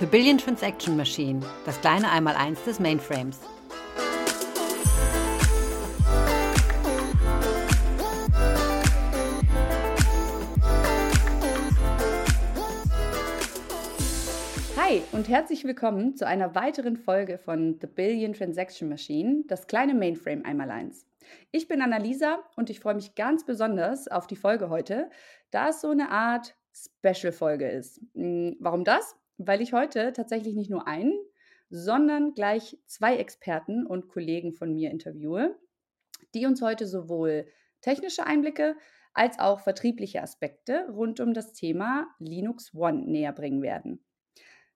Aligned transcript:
The 0.00 0.06
Billion 0.06 0.38
Transaction 0.38 0.96
Machine, 0.96 1.44
das 1.66 1.80
kleine 1.80 2.08
Einmaleins 2.08 2.62
des 2.62 2.78
Mainframes. 2.78 3.40
Hi 14.76 15.02
und 15.10 15.28
herzlich 15.28 15.64
willkommen 15.64 16.14
zu 16.14 16.28
einer 16.28 16.54
weiteren 16.54 16.96
Folge 16.96 17.36
von 17.36 17.76
The 17.80 17.88
Billion 17.88 18.34
Transaction 18.34 18.88
Machine, 18.88 19.42
das 19.48 19.66
kleine 19.66 19.94
Mainframe 19.94 20.44
Einmaleins. 20.44 21.06
Ich 21.50 21.66
bin 21.66 21.82
Annalisa 21.82 22.38
und 22.54 22.70
ich 22.70 22.78
freue 22.78 22.94
mich 22.94 23.16
ganz 23.16 23.44
besonders 23.44 24.06
auf 24.06 24.28
die 24.28 24.36
Folge 24.36 24.70
heute, 24.70 25.10
da 25.50 25.70
es 25.70 25.80
so 25.80 25.90
eine 25.90 26.10
Art 26.10 26.54
Special-Folge 26.72 27.68
ist. 27.68 28.00
Hm, 28.14 28.56
warum 28.60 28.84
das? 28.84 29.17
Weil 29.38 29.62
ich 29.62 29.72
heute 29.72 30.12
tatsächlich 30.12 30.54
nicht 30.54 30.70
nur 30.70 30.86
einen, 30.86 31.14
sondern 31.70 32.34
gleich 32.34 32.78
zwei 32.86 33.16
Experten 33.16 33.86
und 33.86 34.08
Kollegen 34.08 34.52
von 34.52 34.72
mir 34.74 34.90
interviewe, 34.90 35.56
die 36.34 36.46
uns 36.46 36.62
heute 36.62 36.86
sowohl 36.86 37.46
technische 37.80 38.26
Einblicke 38.26 38.76
als 39.12 39.38
auch 39.38 39.60
vertriebliche 39.60 40.22
Aspekte 40.22 40.86
rund 40.90 41.20
um 41.20 41.34
das 41.34 41.52
Thema 41.52 42.06
Linux 42.18 42.74
One 42.74 43.04
näher 43.06 43.32
bringen 43.32 43.62
werden. 43.62 44.04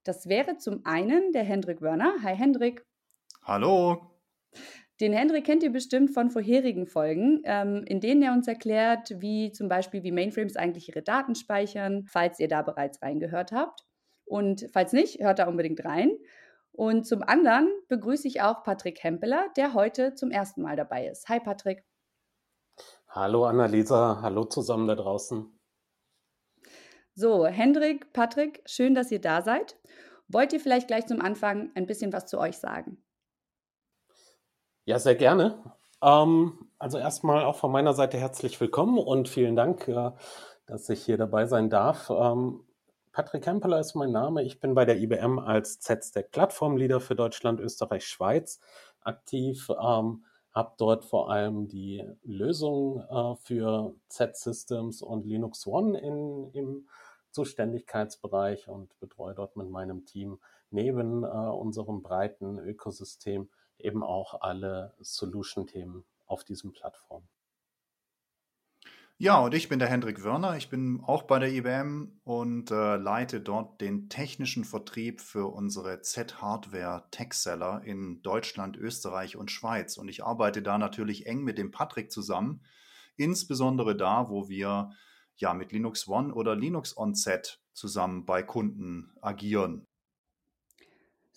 Das 0.05 0.29
wäre 0.29 0.57
zum 0.57 0.85
einen 0.85 1.33
der 1.33 1.45
Hendrik 1.45 1.81
Wörner. 1.81 2.15
Hi 2.23 2.35
Hendrik. 2.35 2.85
Hallo. 3.45 4.11
Den 5.01 5.13
Hendrik 5.13 5.45
kennt 5.45 5.63
ihr 5.63 5.73
bestimmt 5.73 6.13
von 6.13 6.31
vorherigen 6.31 6.87
Folgen, 6.87 7.41
ähm, 7.45 7.85
in 7.87 8.01
denen 8.01 8.23
er 8.23 8.33
uns 8.33 8.47
erklärt, 8.47 9.21
wie 9.21 9.51
zum 9.53 9.69
Beispiel, 9.69 10.03
wie 10.03 10.13
Mainframes 10.13 10.57
eigentlich 10.57 10.89
ihre 10.89 11.03
Daten 11.03 11.35
speichern, 11.35 12.05
falls 12.09 12.39
ihr 12.39 12.49
da 12.49 12.63
bereits 12.63 13.01
reingehört 13.03 13.53
habt. 13.53 13.85
Und 14.33 14.67
falls 14.73 14.95
nicht, 14.95 15.21
hört 15.21 15.41
da 15.41 15.47
unbedingt 15.47 15.85
rein. 15.85 16.17
Und 16.73 17.07
zum 17.07 17.23
anderen 17.23 17.69
begrüße 17.89 18.27
ich 18.27 18.41
auch 18.41 18.65
Patrick 18.65 19.05
Hempeler, 19.05 19.49
der 19.59 19.75
heute 19.75 20.15
zum 20.15 20.31
ersten 20.31 20.63
Mal 20.63 20.75
dabei 20.75 21.07
ist. 21.07 21.29
Hi 21.29 21.39
Patrick. 21.39 21.85
Hallo 23.09 23.45
Annalisa, 23.45 24.23
hallo 24.23 24.45
zusammen 24.45 24.89
da 24.89 24.95
draußen. 24.95 25.53
So, 27.15 27.45
Hendrik, 27.45 28.15
Patrick, 28.15 28.63
schön, 28.65 28.95
dass 28.95 29.11
ihr 29.11 29.21
da 29.21 29.43
seid. 29.43 29.77
Wollt 30.29 30.55
ihr 30.55 30.61
vielleicht 30.61 30.89
gleich 30.89 31.05
zum 31.05 31.21
Anfang 31.21 31.71
ein 31.75 31.85
bisschen 31.85 32.11
was 32.15 32.25
zu 32.25 32.39
euch 32.39 32.57
sagen? 32.57 33.05
Ja, 34.87 34.99
sehr 34.99 35.15
gerne. 35.15 35.63
Ähm, 36.01 36.71
also 36.79 36.97
erstmal 36.97 37.45
auch 37.45 37.57
von 37.57 37.71
meiner 37.71 37.93
Seite 37.93 38.17
herzlich 38.17 38.59
willkommen 38.63 38.97
und 38.97 39.29
vielen 39.29 39.57
Dank, 39.57 39.89
äh, 39.89 40.13
dass 40.65 40.89
ich 40.89 41.05
hier 41.05 41.19
dabei 41.19 41.45
sein 41.45 41.69
darf. 41.69 42.09
Ähm, 42.09 42.65
Patrick 43.13 43.45
Kempeler 43.45 43.79
ist 43.79 43.95
mein 43.95 44.11
Name. 44.11 44.43
Ich 44.43 44.59
bin 44.59 44.75
bei 44.75 44.87
der 44.87 44.97
IBM 44.97 45.39
als 45.39 45.81
Z-Stack 45.81 46.31
Plattformleader 46.31 46.99
für 46.99 47.15
Deutschland, 47.15 47.61
Österreich, 47.61 48.07
Schweiz 48.07 48.59
aktiv. 49.03 49.69
Ähm, 49.69 50.25
habe 50.51 50.73
dort 50.79 51.05
vor 51.05 51.31
allem 51.31 51.69
die 51.69 52.03
Lösung 52.23 53.01
äh, 53.11 53.37
für 53.37 53.95
Z-Systems 54.09 55.03
und 55.03 55.27
Linux 55.27 55.67
One 55.67 55.99
in, 56.01 56.51
im 56.55 56.89
Zuständigkeitsbereich 57.33 58.69
und 58.69 58.99
betreue 58.99 59.35
dort 59.35 59.57
mit 59.57 59.69
meinem 59.69 60.07
Team 60.07 60.39
neben 60.71 61.23
äh, 61.23 61.27
unserem 61.27 62.03
breiten 62.03 62.59
Ökosystem 62.59 63.51
eben 63.79 64.03
auch 64.03 64.41
alle 64.41 64.95
Solution-Themen 65.01 66.07
auf 66.25 66.45
diesen 66.45 66.73
Plattformen. 66.73 67.29
Ja, 69.19 69.39
und 69.39 69.55
ich 69.55 69.69
bin 69.69 69.79
der 69.79 69.89
Hendrik 69.89 70.25
Wörner. 70.25 70.57
Ich 70.57 70.69
bin 70.69 71.01
auch 71.01 71.23
bei 71.23 71.39
der 71.39 71.53
IBM 71.53 72.21
und 72.25 72.73
äh, 72.73 72.97
leite 72.97 73.41
dort 73.41 73.81
den 73.81 74.09
technischen 74.09 74.65
Vertrieb 74.65 75.21
für 75.21 75.47
unsere 75.47 76.01
Z-Hardware 76.01 77.05
Tech-Seller 77.13 77.83
in 77.85 78.21
Deutschland, 78.23 78.77
Österreich 78.77 79.37
und 79.37 79.51
Schweiz. 79.51 79.97
Und 79.97 80.09
ich 80.09 80.25
arbeite 80.25 80.61
da 80.61 80.77
natürlich 80.77 81.27
eng 81.27 81.45
mit 81.45 81.57
dem 81.57 81.71
Patrick 81.71 82.11
zusammen, 82.11 82.65
insbesondere 83.17 83.97
da, 83.97 84.29
wo 84.29 84.49
wir 84.49 84.91
ja 85.37 85.55
mit 85.55 85.71
Linux 85.71 86.09
One 86.09 86.35
oder 86.35 86.57
Linux 86.57 86.97
on 86.97 87.15
Z 87.15 87.61
zusammen 87.75 88.27
bei 88.27 88.43
Kunden 88.43 89.13
agieren. 89.21 89.87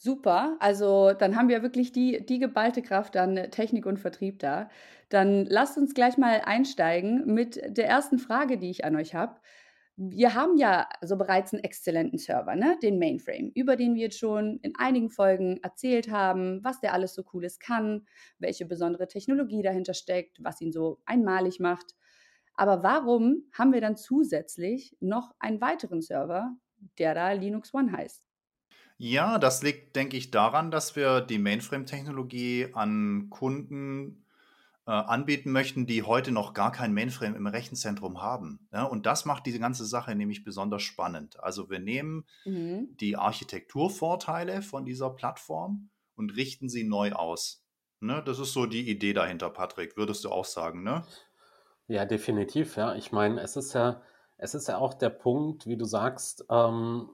Super, 0.06 0.56
also 0.60 1.14
dann 1.14 1.36
haben 1.36 1.50
wir 1.50 1.64
wirklich 1.64 1.92
die, 1.92 2.24
die 2.24 2.38
geballte 2.38 2.84
Kraft 2.84 3.18
an 3.18 3.50
Technik 3.50 3.88
und 3.88 3.98
Vertrieb 4.00 4.38
da. 4.38 4.70
Dann 5.10 5.48
lasst 5.48 5.80
uns 5.80 5.96
gleich 5.96 6.16
mal 6.20 6.42
einsteigen 6.46 7.26
mit 7.26 7.60
der 7.66 7.88
ersten 7.88 8.20
Frage, 8.20 8.60
die 8.60 8.70
ich 8.70 8.86
an 8.86 8.96
euch 8.96 9.16
habe. 9.16 9.40
Wir 9.98 10.36
haben 10.36 10.58
ja 10.58 10.88
so 11.02 11.18
bereits 11.18 11.54
einen 11.54 11.64
exzellenten 11.64 12.20
Server, 12.20 12.56
ne? 12.56 12.78
den 12.84 13.00
Mainframe, 13.00 13.52
über 13.56 13.76
den 13.76 13.96
wir 13.96 14.04
jetzt 14.04 14.20
schon 14.20 14.60
in 14.62 14.76
einigen 14.78 15.10
Folgen 15.10 15.58
erzählt 15.64 16.12
haben, 16.12 16.64
was 16.64 16.80
der 16.82 16.94
alles 16.94 17.16
so 17.16 17.24
cooles 17.24 17.58
kann, 17.58 18.06
welche 18.38 18.68
besondere 18.68 19.08
Technologie 19.08 19.64
dahinter 19.64 19.96
steckt, 19.96 20.38
was 20.44 20.62
ihn 20.62 20.72
so 20.72 21.00
einmalig 21.08 21.60
macht. 21.60 21.96
Aber 22.54 22.84
warum 22.84 23.46
haben 23.54 23.74
wir 23.74 23.82
dann 23.82 23.98
zusätzlich 23.98 24.96
noch 25.00 25.34
einen 25.40 25.62
weiteren 25.62 26.04
Server, 26.04 26.56
der 27.00 27.16
da 27.16 27.32
Linux 27.32 27.74
One 27.74 27.92
heißt? 27.92 28.25
Ja, 28.98 29.38
das 29.40 29.62
liegt, 29.62 29.96
denke 29.96 30.16
ich, 30.16 30.32
daran, 30.32 30.72
dass 30.72 30.96
wir 30.96 31.22
die 31.22 31.40
Mainframe-Technologie 31.40 32.70
an 32.74 33.28
Kunden 33.30 34.26
äh, 34.88 34.92
anbieten 34.92 35.52
möchten, 35.52 35.86
die 35.86 36.04
heute 36.04 36.32
noch 36.32 36.54
gar 36.54 36.72
kein 36.72 36.94
Mainframe 36.94 37.36
im 37.36 37.48
Rechenzentrum 37.48 38.22
haben. 38.22 38.68
Ja, 38.72 38.84
und 38.84 39.06
das 39.06 39.26
macht 39.26 39.46
diese 39.46 39.60
ganze 39.60 39.86
Sache 39.86 40.16
nämlich 40.16 40.44
besonders 40.44 40.84
spannend. 40.84 41.40
Also 41.44 41.70
wir 41.70 41.80
nehmen 41.80 42.26
mhm. 42.46 42.96
die 43.00 43.18
Architekturvorteile 43.18 44.62
von 44.62 44.86
dieser 44.86 45.10
Plattform 45.10 45.90
und 46.16 46.36
richten 46.36 46.70
sie 46.70 46.84
neu 46.84 47.12
aus. 47.12 47.64
Ne, 48.00 48.22
das 48.24 48.40
ist 48.40 48.54
so 48.54 48.66
die 48.66 48.90
Idee 48.90 49.14
dahinter, 49.14 49.50
Patrick, 49.50 49.98
würdest 49.98 50.24
du 50.24 50.30
auch 50.30 50.46
sagen, 50.46 50.84
ne? 50.84 51.04
Ja, 51.88 52.06
definitiv, 52.06 52.78
ja. 52.78 52.94
Ich 52.96 53.12
meine, 53.12 53.42
es 53.42 53.56
ist 53.56 53.74
ja, 53.74 54.02
es 54.38 54.54
ist 54.54 54.68
ja 54.68 54.78
auch 54.78 54.94
der 54.94 55.10
Punkt, 55.10 55.66
wie 55.66 55.78
du 55.78 55.86
sagst, 55.86 56.46
ähm, 56.50 57.10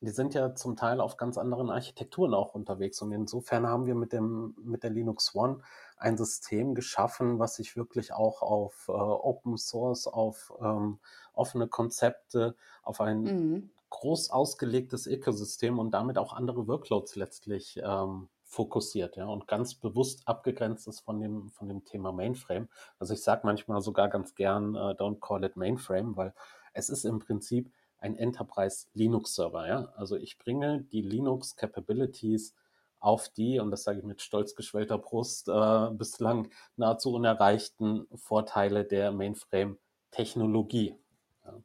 die 0.00 0.10
sind 0.10 0.34
ja 0.34 0.54
zum 0.54 0.76
Teil 0.76 1.00
auf 1.00 1.16
ganz 1.16 1.38
anderen 1.38 1.70
Architekturen 1.70 2.34
auch 2.34 2.54
unterwegs. 2.54 3.00
Und 3.00 3.12
insofern 3.12 3.66
haben 3.66 3.86
wir 3.86 3.94
mit, 3.94 4.12
dem, 4.12 4.54
mit 4.62 4.82
der 4.82 4.90
Linux 4.90 5.34
One 5.34 5.60
ein 5.96 6.16
System 6.16 6.74
geschaffen, 6.74 7.38
was 7.38 7.56
sich 7.56 7.76
wirklich 7.76 8.12
auch 8.12 8.42
auf 8.42 8.86
äh, 8.88 8.92
Open 8.92 9.56
Source, 9.56 10.06
auf 10.06 10.52
ähm, 10.60 10.98
offene 11.32 11.68
Konzepte, 11.68 12.56
auf 12.82 13.00
ein 13.00 13.22
mhm. 13.22 13.70
groß 13.90 14.30
ausgelegtes 14.30 15.06
Ökosystem 15.06 15.78
und 15.78 15.92
damit 15.92 16.18
auch 16.18 16.32
andere 16.32 16.66
Workloads 16.68 17.16
letztlich 17.16 17.80
ähm, 17.82 18.28
fokussiert, 18.54 19.16
ja, 19.16 19.26
und 19.26 19.48
ganz 19.48 19.74
bewusst 19.74 20.28
abgegrenzt 20.28 20.86
ist 20.86 21.00
von 21.00 21.20
dem, 21.20 21.48
von 21.50 21.68
dem 21.68 21.84
Thema 21.84 22.12
Mainframe. 22.12 22.68
Also 22.98 23.12
ich 23.12 23.22
sage 23.22 23.40
manchmal 23.44 23.80
sogar 23.80 24.08
ganz 24.08 24.34
gern, 24.36 24.76
uh, 24.76 24.90
don't 24.90 25.18
call 25.20 25.42
it 25.42 25.56
Mainframe, 25.56 26.16
weil 26.16 26.32
es 26.72 26.88
ist 26.88 27.04
im 27.04 27.18
Prinzip 27.18 27.72
ein 27.98 28.16
Enterprise 28.16 28.86
Linux 28.94 29.34
Server. 29.34 29.66
Ja? 29.66 29.92
Also 29.96 30.16
ich 30.16 30.38
bringe 30.38 30.82
die 30.92 31.02
Linux 31.02 31.56
Capabilities 31.56 32.54
auf 33.00 33.28
die, 33.28 33.58
und 33.60 33.70
das 33.70 33.84
sage 33.84 33.98
ich 33.98 34.04
mit 34.04 34.22
stolz 34.22 34.54
geschwellter 34.54 34.98
Brust, 34.98 35.48
äh, 35.48 35.90
bislang 35.92 36.48
nahezu 36.76 37.12
unerreichten 37.12 38.06
Vorteile 38.14 38.84
der 38.84 39.12
Mainframe-Technologie. 39.12 40.96
Ja. 41.44 41.60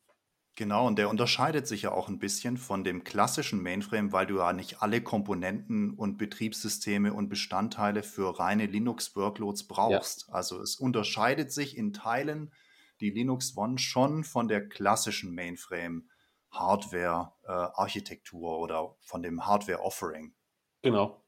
Genau, 0.56 0.88
und 0.88 1.00
der 1.00 1.10
unterscheidet 1.10 1.66
sich 1.66 1.84
ja 1.84 1.94
auch 1.94 2.10
ein 2.10 2.20
bisschen 2.20 2.58
von 2.58 2.84
dem 2.84 3.06
klassischen 3.06 3.64
Mainframe, 3.64 4.12
weil 4.12 4.28
du 4.28 4.40
ja 4.40 4.52
nicht 4.52 4.82
alle 4.82 5.02
Komponenten 5.02 5.92
und 5.92 6.18
Betriebssysteme 6.18 7.14
und 7.14 7.30
Bestandteile 7.30 8.04
für 8.04 8.38
reine 8.38 8.66
Linux-Workloads 8.66 9.64
brauchst. 9.70 10.26
Ja. 10.28 10.34
Also 10.34 10.62
es 10.62 10.76
unterscheidet 10.76 11.54
sich 11.54 11.78
in 11.78 11.94
Teilen 11.94 12.52
die 13.00 13.12
Linux 13.12 13.56
One 13.56 13.78
schon 13.78 14.26
von 14.26 14.50
der 14.50 14.68
klassischen 14.68 15.34
Mainframe. 15.34 16.10
Hardware-Architektur 16.52 18.52
äh, 18.52 18.62
oder 18.62 18.96
von 19.02 19.22
dem 19.22 19.46
Hardware-Offering. 19.46 20.34
Genau. 20.82 21.22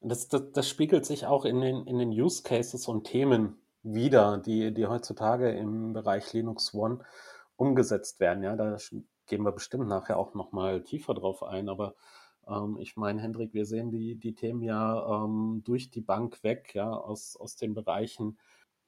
Das, 0.00 0.28
das, 0.28 0.52
das, 0.52 0.68
spiegelt 0.68 1.06
sich 1.06 1.26
auch 1.26 1.44
in 1.44 1.60
den, 1.60 1.86
in 1.86 1.98
den 1.98 2.10
Use 2.10 2.42
Cases 2.42 2.88
und 2.88 3.04
Themen 3.04 3.62
wieder, 3.82 4.38
die, 4.38 4.74
die 4.74 4.86
heutzutage 4.86 5.50
im 5.50 5.92
Bereich 5.92 6.32
Linux 6.32 6.74
One 6.74 7.04
umgesetzt 7.56 8.20
werden. 8.20 8.42
Ja, 8.42 8.56
da 8.56 8.76
gehen 9.26 9.44
wir 9.44 9.52
bestimmt 9.52 9.88
nachher 9.88 10.18
auch 10.18 10.34
nochmal 10.34 10.82
tiefer 10.82 11.14
drauf 11.14 11.42
ein, 11.42 11.68
aber 11.68 11.94
ähm, 12.48 12.76
ich 12.80 12.96
meine, 12.96 13.22
Hendrik, 13.22 13.54
wir 13.54 13.66
sehen 13.66 13.90
die, 13.90 14.16
die 14.16 14.34
Themen 14.34 14.62
ja 14.62 15.24
ähm, 15.24 15.62
durch 15.64 15.90
die 15.90 16.00
Bank 16.00 16.42
weg, 16.42 16.74
ja, 16.74 16.90
aus, 16.90 17.36
aus 17.36 17.56
den 17.56 17.74
Bereichen 17.74 18.38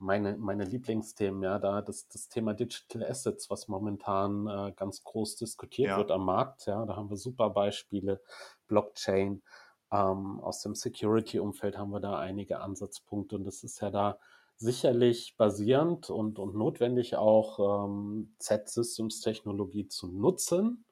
meine, 0.05 0.37
meine 0.37 0.65
Lieblingsthemen, 0.65 1.43
ja, 1.43 1.59
da 1.59 1.83
das, 1.83 2.09
das 2.09 2.29
Thema 2.29 2.55
Digital 2.55 3.05
Assets, 3.05 3.51
was 3.51 3.69
momentan 3.69 4.47
äh, 4.47 4.73
ganz 4.77 5.03
groß 5.03 5.37
diskutiert 5.37 5.91
ja. 5.91 5.97
wird 5.97 6.11
am 6.11 6.25
Markt, 6.25 6.67
ja, 6.67 6.85
da 6.85 6.97
haben 6.97 7.11
wir 7.11 7.17
super 7.17 7.51
Beispiele, 7.51 8.21
Blockchain, 8.67 9.43
ähm, 9.91 10.41
aus 10.41 10.61
dem 10.61 10.75
Security-Umfeld 10.75 11.79
haben 11.79 11.91
wir 11.91 12.01
da 12.01 12.19
einige 12.19 12.61
Ansatzpunkte 12.61 13.37
und 13.37 13.45
das 13.45 13.65
ist 13.65 13.81
ja 13.81 13.91
da 13.91 14.19
sicherlich 14.57 15.37
basierend 15.37 16.11
und, 16.11 16.39
und 16.39 16.55
notwendig 16.55 17.17
auch 17.17 17.87
ähm, 17.87 18.35
Z-Systems-Technologie 18.39 19.89
zu 19.89 20.09
nutzen, 20.09 20.85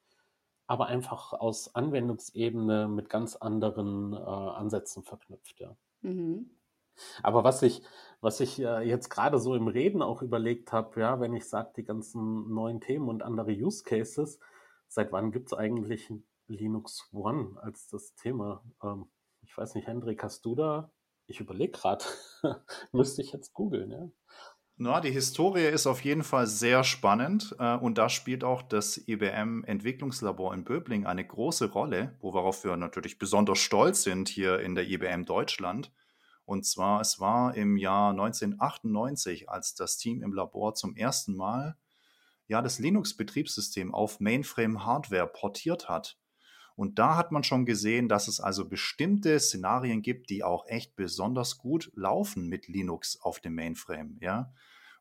aber 0.66 0.86
einfach 0.86 1.32
aus 1.32 1.74
Anwendungsebene 1.74 2.88
mit 2.88 3.08
ganz 3.08 3.36
anderen 3.36 4.14
äh, 4.14 4.16
Ansätzen 4.16 5.02
verknüpft, 5.04 5.60
ja. 5.60 5.76
Mhm. 6.00 6.50
Aber 7.22 7.44
was 7.44 7.62
ich, 7.62 7.82
was 8.20 8.40
ich 8.40 8.60
äh, 8.60 8.80
jetzt 8.80 9.08
gerade 9.08 9.38
so 9.38 9.54
im 9.54 9.68
Reden 9.68 10.02
auch 10.02 10.22
überlegt 10.22 10.72
habe, 10.72 11.00
ja, 11.00 11.20
wenn 11.20 11.34
ich 11.34 11.48
sage, 11.48 11.72
die 11.76 11.84
ganzen 11.84 12.52
neuen 12.52 12.80
Themen 12.80 13.08
und 13.08 13.22
andere 13.22 13.52
Use 13.52 13.84
Cases, 13.84 14.38
seit 14.88 15.12
wann 15.12 15.32
gibt 15.32 15.48
es 15.48 15.54
eigentlich 15.54 16.12
Linux 16.46 17.08
One 17.12 17.60
als 17.60 17.88
das 17.88 18.14
Thema? 18.14 18.62
Ähm, 18.82 19.06
ich 19.42 19.56
weiß 19.56 19.74
nicht, 19.74 19.86
Hendrik, 19.86 20.22
hast 20.22 20.44
du 20.44 20.54
da? 20.54 20.90
Ich 21.26 21.40
überlege 21.40 21.72
gerade, 21.72 22.04
müsste 22.92 23.22
ich 23.22 23.32
jetzt 23.32 23.52
googeln, 23.54 23.90
ja. 23.90 24.08
Na, 24.76 25.00
die 25.00 25.10
Historie 25.10 25.66
ist 25.66 25.86
auf 25.86 26.02
jeden 26.02 26.24
Fall 26.24 26.46
sehr 26.46 26.82
spannend 26.82 27.54
äh, 27.58 27.76
und 27.76 27.98
da 27.98 28.08
spielt 28.08 28.42
auch 28.42 28.62
das 28.62 28.96
IBM 29.06 29.64
Entwicklungslabor 29.64 30.54
in 30.54 30.64
Böbling 30.64 31.06
eine 31.06 31.24
große 31.24 31.70
Rolle, 31.70 32.16
worauf 32.20 32.64
wir 32.64 32.76
natürlich 32.76 33.18
besonders 33.18 33.58
stolz 33.58 34.02
sind 34.02 34.28
hier 34.28 34.60
in 34.60 34.74
der 34.74 34.88
IBM 34.88 35.24
Deutschland. 35.24 35.92
Und 36.52 36.66
zwar, 36.66 37.00
es 37.00 37.18
war 37.18 37.54
im 37.54 37.78
Jahr 37.78 38.10
1998, 38.10 39.48
als 39.48 39.74
das 39.74 39.96
Team 39.96 40.22
im 40.22 40.34
Labor 40.34 40.74
zum 40.74 40.94
ersten 40.94 41.34
Mal 41.34 41.78
ja 42.46 42.60
das 42.60 42.78
Linux-Betriebssystem 42.78 43.94
auf 43.94 44.20
Mainframe-Hardware 44.20 45.28
portiert 45.28 45.88
hat. 45.88 46.18
Und 46.76 46.98
da 46.98 47.16
hat 47.16 47.32
man 47.32 47.42
schon 47.42 47.64
gesehen, 47.64 48.06
dass 48.06 48.28
es 48.28 48.38
also 48.38 48.68
bestimmte 48.68 49.40
Szenarien 49.40 50.02
gibt, 50.02 50.28
die 50.28 50.44
auch 50.44 50.66
echt 50.66 50.94
besonders 50.94 51.56
gut 51.56 51.90
laufen 51.94 52.48
mit 52.48 52.68
Linux 52.68 53.18
auf 53.22 53.40
dem 53.40 53.54
Mainframe. 53.54 54.18
Ja? 54.20 54.52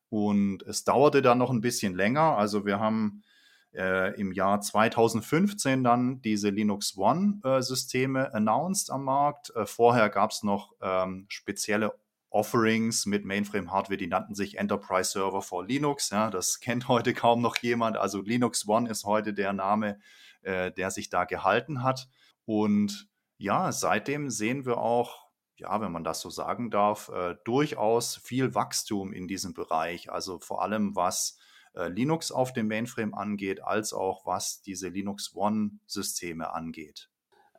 Und 0.07 0.63
es 0.63 0.85
dauerte 0.85 1.21
dann 1.21 1.39
noch 1.39 1.49
ein 1.49 1.59
bisschen 1.59 1.95
länger. 1.95 2.37
Also 2.37 2.65
wir 2.65 2.79
haben 2.79 3.23
äh, 3.73 4.13
im 4.19 4.31
Jahr 4.31 4.61
2015 4.61 5.83
dann 5.83 6.21
diese 6.21 6.49
Linux 6.49 6.97
One-Systeme 6.97 8.27
äh, 8.27 8.37
announced 8.37 8.89
am 8.91 9.05
Markt. 9.05 9.53
Äh, 9.55 9.65
vorher 9.65 10.09
gab 10.09 10.31
es 10.31 10.43
noch 10.43 10.73
ähm, 10.81 11.25
spezielle 11.29 11.93
Offerings 12.29 13.05
mit 13.05 13.25
Mainframe-Hardware, 13.25 13.97
die 13.97 14.07
nannten 14.07 14.35
sich 14.35 14.57
Enterprise 14.57 15.11
Server 15.11 15.41
for 15.41 15.65
Linux. 15.65 16.09
Ja, 16.09 16.29
das 16.29 16.59
kennt 16.61 16.87
heute 16.87 17.13
kaum 17.13 17.41
noch 17.41 17.57
jemand. 17.57 17.97
Also 17.97 18.21
Linux 18.21 18.67
One 18.67 18.89
ist 18.89 19.05
heute 19.05 19.33
der 19.33 19.53
Name, 19.53 19.99
äh, 20.41 20.71
der 20.71 20.91
sich 20.91 21.09
da 21.09 21.25
gehalten 21.25 21.83
hat. 21.83 22.07
Und 22.45 23.09
ja, 23.37 23.71
seitdem 23.71 24.29
sehen 24.29 24.65
wir 24.65 24.77
auch, 24.77 25.27
ja, 25.57 25.79
wenn 25.81 25.91
man 25.91 26.03
das 26.03 26.21
so 26.21 26.29
sagen 26.29 26.71
darf, 26.71 27.09
äh, 27.09 27.35
durchaus 27.43 28.17
viel 28.17 28.55
Wachstum 28.55 29.13
in 29.13 29.27
diesem 29.27 29.53
Bereich. 29.53 30.11
Also 30.11 30.39
vor 30.39 30.61
allem 30.61 30.95
was 30.95 31.37
äh, 31.73 31.87
Linux 31.87 32.31
auf 32.31 32.53
dem 32.53 32.67
Mainframe 32.67 33.13
angeht, 33.13 33.63
als 33.63 33.93
auch 33.93 34.25
was 34.25 34.61
diese 34.61 34.89
Linux 34.89 35.35
One-Systeme 35.35 36.53
angeht. 36.53 37.09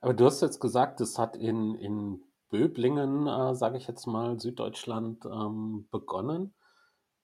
Aber 0.00 0.14
du 0.14 0.24
hast 0.26 0.42
jetzt 0.42 0.60
gesagt, 0.60 1.00
es 1.00 1.18
hat 1.18 1.36
in, 1.36 1.74
in 1.74 2.22
Böblingen, 2.48 3.26
äh, 3.26 3.54
sage 3.54 3.78
ich 3.78 3.86
jetzt 3.86 4.06
mal, 4.06 4.38
Süddeutschland 4.38 5.24
ähm, 5.24 5.88
begonnen. 5.90 6.54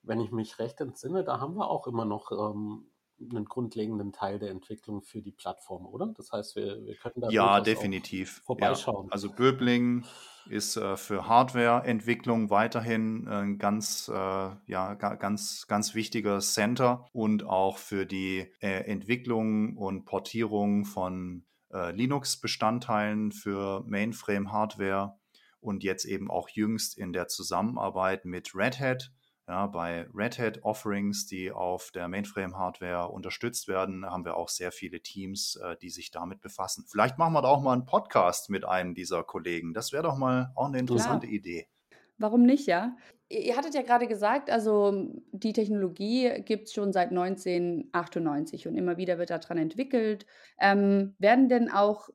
Wenn 0.02 0.20
ich 0.20 0.30
mich 0.30 0.58
recht 0.58 0.80
entsinne, 0.80 1.24
da 1.24 1.40
haben 1.40 1.56
wir 1.56 1.68
auch 1.68 1.86
immer 1.86 2.04
noch 2.04 2.30
ähm, 2.32 2.90
einen 3.20 3.44
grundlegenden 3.44 4.12
Teil 4.12 4.38
der 4.38 4.50
Entwicklung 4.50 5.02
für 5.02 5.22
die 5.22 5.32
Plattform, 5.32 5.86
oder? 5.86 6.12
Das 6.16 6.32
heißt, 6.32 6.56
wir, 6.56 6.84
wir 6.84 6.94
könnten 6.94 7.20
da 7.20 7.30
ja 7.30 7.60
definitiv 7.60 8.42
vorbeischauen. 8.44 9.06
Ja. 9.06 9.12
Also 9.12 9.30
Böbling 9.30 10.04
ist 10.48 10.76
äh, 10.76 10.96
für 10.96 11.28
Hardwareentwicklung 11.28 12.50
weiterhin 12.50 13.26
äh, 13.26 13.30
ein 13.30 13.58
ganz, 13.58 14.08
äh, 14.08 14.12
ja, 14.14 14.94
ganz, 14.94 15.66
ganz 15.66 15.94
wichtiger 15.94 16.40
Center 16.40 17.06
und 17.12 17.44
auch 17.44 17.78
für 17.78 18.06
die 18.06 18.52
äh, 18.60 18.84
Entwicklung 18.84 19.76
und 19.76 20.04
Portierung 20.04 20.84
von 20.84 21.44
äh, 21.72 21.92
Linux-Bestandteilen 21.92 23.32
für 23.32 23.84
Mainframe-Hardware 23.86 25.18
und 25.60 25.82
jetzt 25.82 26.04
eben 26.04 26.30
auch 26.30 26.48
jüngst 26.48 26.96
in 26.96 27.12
der 27.12 27.28
Zusammenarbeit 27.28 28.24
mit 28.24 28.54
Red 28.54 28.80
Hat 28.80 29.12
ja, 29.48 29.66
bei 29.66 30.06
Red 30.14 30.38
Hat 30.38 30.62
Offerings, 30.62 31.26
die 31.26 31.50
auf 31.50 31.90
der 31.90 32.06
Mainframe-Hardware 32.06 33.08
unterstützt 33.08 33.66
werden, 33.66 34.04
haben 34.04 34.26
wir 34.26 34.36
auch 34.36 34.50
sehr 34.50 34.70
viele 34.72 35.00
Teams, 35.00 35.56
äh, 35.56 35.74
die 35.80 35.88
sich 35.88 36.10
damit 36.10 36.42
befassen. 36.42 36.84
Vielleicht 36.86 37.16
machen 37.16 37.32
wir 37.32 37.40
da 37.40 37.48
auch 37.48 37.62
mal 37.62 37.72
einen 37.72 37.86
Podcast 37.86 38.50
mit 38.50 38.66
einem 38.66 38.94
dieser 38.94 39.24
Kollegen. 39.24 39.72
Das 39.72 39.92
wäre 39.92 40.02
doch 40.02 40.18
mal 40.18 40.52
auch 40.54 40.66
eine 40.66 40.78
interessante 40.78 41.26
Klar. 41.26 41.38
Idee. 41.38 41.66
Warum 42.18 42.42
nicht, 42.42 42.66
ja? 42.66 42.94
Ihr 43.30 43.56
hattet 43.56 43.74
ja 43.74 43.82
gerade 43.82 44.06
gesagt, 44.06 44.50
also 44.50 45.14
die 45.32 45.52
Technologie 45.52 46.42
gibt 46.42 46.66
es 46.66 46.74
schon 46.74 46.92
seit 46.92 47.10
1998 47.10 48.68
und 48.68 48.76
immer 48.76 48.96
wieder 48.98 49.18
wird 49.18 49.30
daran 49.30 49.56
entwickelt. 49.56 50.26
Ähm, 50.58 51.14
werden 51.18 51.48
denn 51.48 51.70
auch 51.70 52.10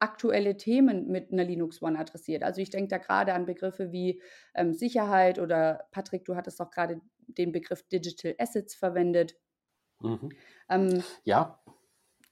aktuelle 0.00 0.56
Themen 0.56 1.08
mit 1.08 1.32
einer 1.32 1.44
Linux 1.44 1.82
One 1.82 1.98
adressiert. 1.98 2.42
Also 2.42 2.60
ich 2.60 2.70
denke 2.70 2.88
da 2.88 2.98
gerade 2.98 3.34
an 3.34 3.46
Begriffe 3.46 3.92
wie 3.92 4.22
ähm, 4.54 4.72
Sicherheit 4.74 5.38
oder 5.38 5.86
Patrick, 5.90 6.24
du 6.24 6.36
hattest 6.36 6.60
auch 6.60 6.70
gerade 6.70 7.00
den 7.26 7.52
Begriff 7.52 7.82
Digital 7.88 8.34
Assets 8.38 8.74
verwendet. 8.74 9.36
Mhm. 10.00 10.30
Ähm, 10.68 11.02
ja, 11.24 11.60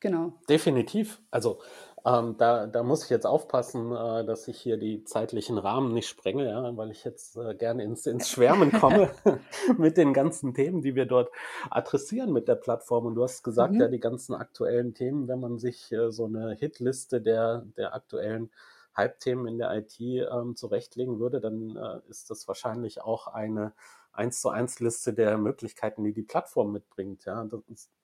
genau. 0.00 0.40
Definitiv. 0.48 1.20
Also 1.30 1.60
ähm, 2.06 2.36
da, 2.38 2.68
da 2.68 2.84
muss 2.84 3.02
ich 3.04 3.10
jetzt 3.10 3.26
aufpassen, 3.26 3.90
äh, 3.90 4.24
dass 4.24 4.46
ich 4.46 4.60
hier 4.60 4.76
die 4.76 5.02
zeitlichen 5.02 5.58
Rahmen 5.58 5.92
nicht 5.92 6.08
sprenge, 6.08 6.48
ja, 6.48 6.76
weil 6.76 6.92
ich 6.92 7.02
jetzt 7.02 7.36
äh, 7.36 7.54
gerne 7.56 7.82
ins, 7.82 8.06
ins 8.06 8.30
Schwärmen 8.30 8.70
komme 8.70 9.10
mit 9.76 9.96
den 9.96 10.14
ganzen 10.14 10.54
Themen, 10.54 10.82
die 10.82 10.94
wir 10.94 11.06
dort 11.06 11.30
adressieren 11.68 12.32
mit 12.32 12.46
der 12.46 12.54
Plattform. 12.54 13.06
Und 13.06 13.16
du 13.16 13.24
hast 13.24 13.42
gesagt, 13.42 13.74
mhm. 13.74 13.80
ja, 13.80 13.88
die 13.88 13.98
ganzen 13.98 14.34
aktuellen 14.34 14.94
Themen, 14.94 15.26
wenn 15.26 15.40
man 15.40 15.58
sich 15.58 15.90
äh, 15.90 16.12
so 16.12 16.26
eine 16.26 16.54
Hitliste 16.54 17.20
der, 17.20 17.64
der 17.76 17.92
aktuellen 17.92 18.50
Hype-Themen 18.96 19.48
in 19.48 19.58
der 19.58 19.74
IT 19.76 19.98
ähm, 19.98 20.54
zurechtlegen 20.54 21.18
würde, 21.18 21.40
dann 21.40 21.76
äh, 21.76 22.08
ist 22.08 22.30
das 22.30 22.46
wahrscheinlich 22.46 23.02
auch 23.02 23.26
eine 23.26 23.72
1 24.12 24.40
zu 24.40 24.48
1 24.48 24.78
Liste 24.78 25.12
der 25.12 25.38
Möglichkeiten, 25.38 26.04
die 26.04 26.12
die 26.12 26.22
Plattform 26.22 26.70
mitbringt. 26.70 27.24
Ja, 27.24 27.48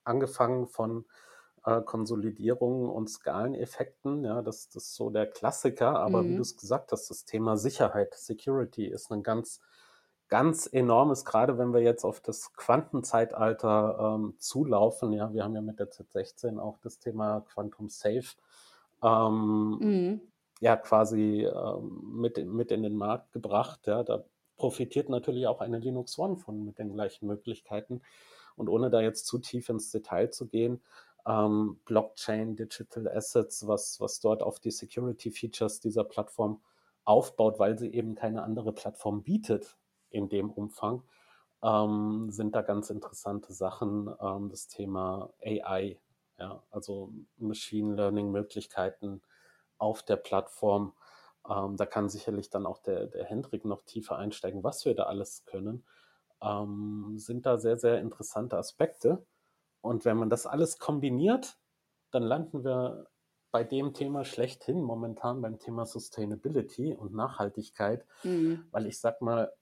angefangen 0.02 0.66
von 0.66 1.04
Konsolidierungen 1.62 2.90
und 2.90 3.08
Skaleneffekten. 3.08 4.24
Ja, 4.24 4.42
das, 4.42 4.68
das 4.68 4.84
ist 4.84 4.94
so 4.94 5.10
der 5.10 5.26
Klassiker. 5.26 5.98
Aber 6.00 6.22
mhm. 6.22 6.30
wie 6.30 6.36
du 6.36 6.42
es 6.42 6.56
gesagt 6.56 6.92
hast, 6.92 7.08
das 7.08 7.24
Thema 7.24 7.56
Sicherheit, 7.56 8.14
Security 8.14 8.86
ist 8.86 9.12
ein 9.12 9.22
ganz, 9.22 9.60
ganz 10.28 10.66
enormes, 10.66 11.24
gerade 11.24 11.58
wenn 11.58 11.72
wir 11.72 11.80
jetzt 11.80 12.04
auf 12.04 12.20
das 12.20 12.52
Quantenzeitalter 12.54 14.16
ähm, 14.16 14.34
zulaufen. 14.38 15.12
Ja, 15.12 15.32
wir 15.32 15.44
haben 15.44 15.54
ja 15.54 15.60
mit 15.60 15.78
der 15.78 15.90
Z16 15.90 16.58
auch 16.58 16.78
das 16.78 16.98
Thema 16.98 17.40
Quantum 17.42 17.88
Safe. 17.88 18.26
Ähm, 19.02 19.78
mhm. 19.80 20.20
Ja, 20.60 20.76
quasi 20.76 21.44
ähm, 21.44 22.12
mit, 22.14 22.44
mit 22.44 22.72
in 22.72 22.82
den 22.82 22.96
Markt 22.96 23.32
gebracht. 23.32 23.86
Ja, 23.86 24.02
da 24.02 24.24
profitiert 24.56 25.08
natürlich 25.08 25.46
auch 25.46 25.60
eine 25.60 25.78
Linux 25.78 26.18
One 26.18 26.36
von 26.36 26.64
mit 26.64 26.78
den 26.78 26.92
gleichen 26.92 27.26
Möglichkeiten. 27.26 28.02
Und 28.56 28.68
ohne 28.68 28.90
da 28.90 29.00
jetzt 29.00 29.26
zu 29.26 29.38
tief 29.38 29.68
ins 29.68 29.90
Detail 29.90 30.30
zu 30.30 30.46
gehen, 30.46 30.82
ähm, 31.26 31.80
Blockchain, 31.84 32.56
Digital 32.56 33.08
Assets, 33.08 33.66
was, 33.66 34.00
was 34.00 34.20
dort 34.20 34.42
auf 34.42 34.60
die 34.60 34.70
Security 34.70 35.30
Features 35.30 35.80
dieser 35.80 36.04
Plattform 36.04 36.62
aufbaut, 37.04 37.58
weil 37.58 37.78
sie 37.78 37.92
eben 37.92 38.14
keine 38.14 38.42
andere 38.42 38.72
Plattform 38.72 39.22
bietet 39.22 39.76
in 40.10 40.28
dem 40.28 40.50
Umfang, 40.50 41.02
ähm, 41.62 42.30
sind 42.30 42.54
da 42.54 42.62
ganz 42.62 42.90
interessante 42.90 43.52
Sachen. 43.52 44.12
Ähm, 44.20 44.48
das 44.48 44.68
Thema 44.68 45.32
AI, 45.44 45.98
ja, 46.38 46.62
also 46.70 47.12
Machine 47.36 47.94
Learning 47.94 48.30
Möglichkeiten 48.30 49.22
auf 49.78 50.02
der 50.02 50.16
Plattform. 50.16 50.94
Ähm, 51.48 51.76
da 51.76 51.86
kann 51.86 52.08
sicherlich 52.08 52.50
dann 52.50 52.66
auch 52.66 52.78
der, 52.78 53.06
der 53.06 53.24
Hendrik 53.24 53.64
noch 53.64 53.82
tiefer 53.82 54.16
einsteigen, 54.16 54.62
was 54.62 54.84
wir 54.84 54.94
da 54.94 55.04
alles 55.04 55.44
können. 55.44 55.84
Ähm, 56.40 57.14
sind 57.16 57.46
da 57.46 57.58
sehr, 57.58 57.78
sehr 57.78 58.00
interessante 58.00 58.56
Aspekte. 58.58 59.24
Und 59.82 60.04
wenn 60.04 60.16
man 60.16 60.30
das 60.30 60.46
alles 60.46 60.78
kombiniert, 60.78 61.58
dann 62.12 62.22
landen 62.22 62.64
wir 62.64 63.08
bei 63.50 63.64
dem 63.64 63.92
Thema 63.92 64.24
schlechthin 64.24 64.80
momentan 64.80 65.42
beim 65.42 65.58
Thema 65.58 65.84
Sustainability 65.84 66.94
und 66.94 67.12
Nachhaltigkeit, 67.12 68.06
mhm. 68.22 68.64
weil 68.70 68.86
ich 68.86 68.98
sag 68.98 69.20
mal, 69.20 69.52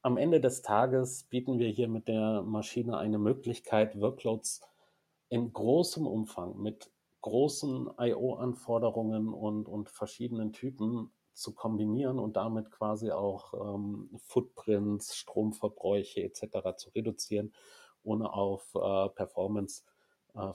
am 0.00 0.16
Ende 0.16 0.40
des 0.40 0.62
Tages 0.62 1.24
bieten 1.24 1.58
wir 1.58 1.68
hier 1.68 1.88
mit 1.88 2.08
der 2.08 2.42
Maschine 2.42 2.96
eine 2.96 3.18
Möglichkeit, 3.18 4.00
Workloads 4.00 4.62
in 5.28 5.52
großem 5.52 6.06
Umfang 6.06 6.56
mit 6.62 6.90
großen 7.20 7.90
IO-Anforderungen 7.98 9.34
und, 9.34 9.68
und 9.68 9.90
verschiedenen 9.90 10.52
Typen 10.52 11.10
zu 11.34 11.52
kombinieren 11.54 12.18
und 12.18 12.36
damit 12.36 12.70
quasi 12.70 13.10
auch 13.10 13.52
ähm, 13.54 14.08
Footprints, 14.22 15.16
Stromverbräuche 15.16 16.22
etc. 16.22 16.76
zu 16.76 16.90
reduzieren 16.90 17.52
ohne 18.02 18.32
auf 18.32 18.74
äh, 18.74 19.08
Performance 19.10 19.82
äh, 20.34 20.52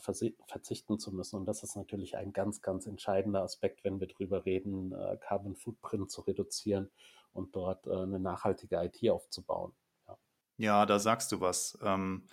verzichten 0.47 0.99
zu 0.99 1.11
müssen. 1.11 1.37
Und 1.37 1.45
das 1.45 1.63
ist 1.63 1.75
natürlich 1.75 2.15
ein 2.17 2.33
ganz, 2.33 2.61
ganz 2.61 2.85
entscheidender 2.85 3.43
Aspekt, 3.43 3.83
wenn 3.83 3.99
wir 3.99 4.07
darüber 4.07 4.45
reden, 4.45 4.93
äh, 4.93 5.17
Carbon 5.17 5.55
Footprint 5.55 6.11
zu 6.11 6.21
reduzieren 6.21 6.89
und 7.33 7.55
dort 7.55 7.87
äh, 7.87 7.91
eine 7.91 8.19
nachhaltige 8.19 8.81
IT 8.83 9.09
aufzubauen. 9.09 9.73
Ja. 10.07 10.17
ja, 10.57 10.85
da 10.85 10.99
sagst 10.99 11.31
du 11.31 11.41
was. 11.41 11.77
Ähm, 11.81 12.27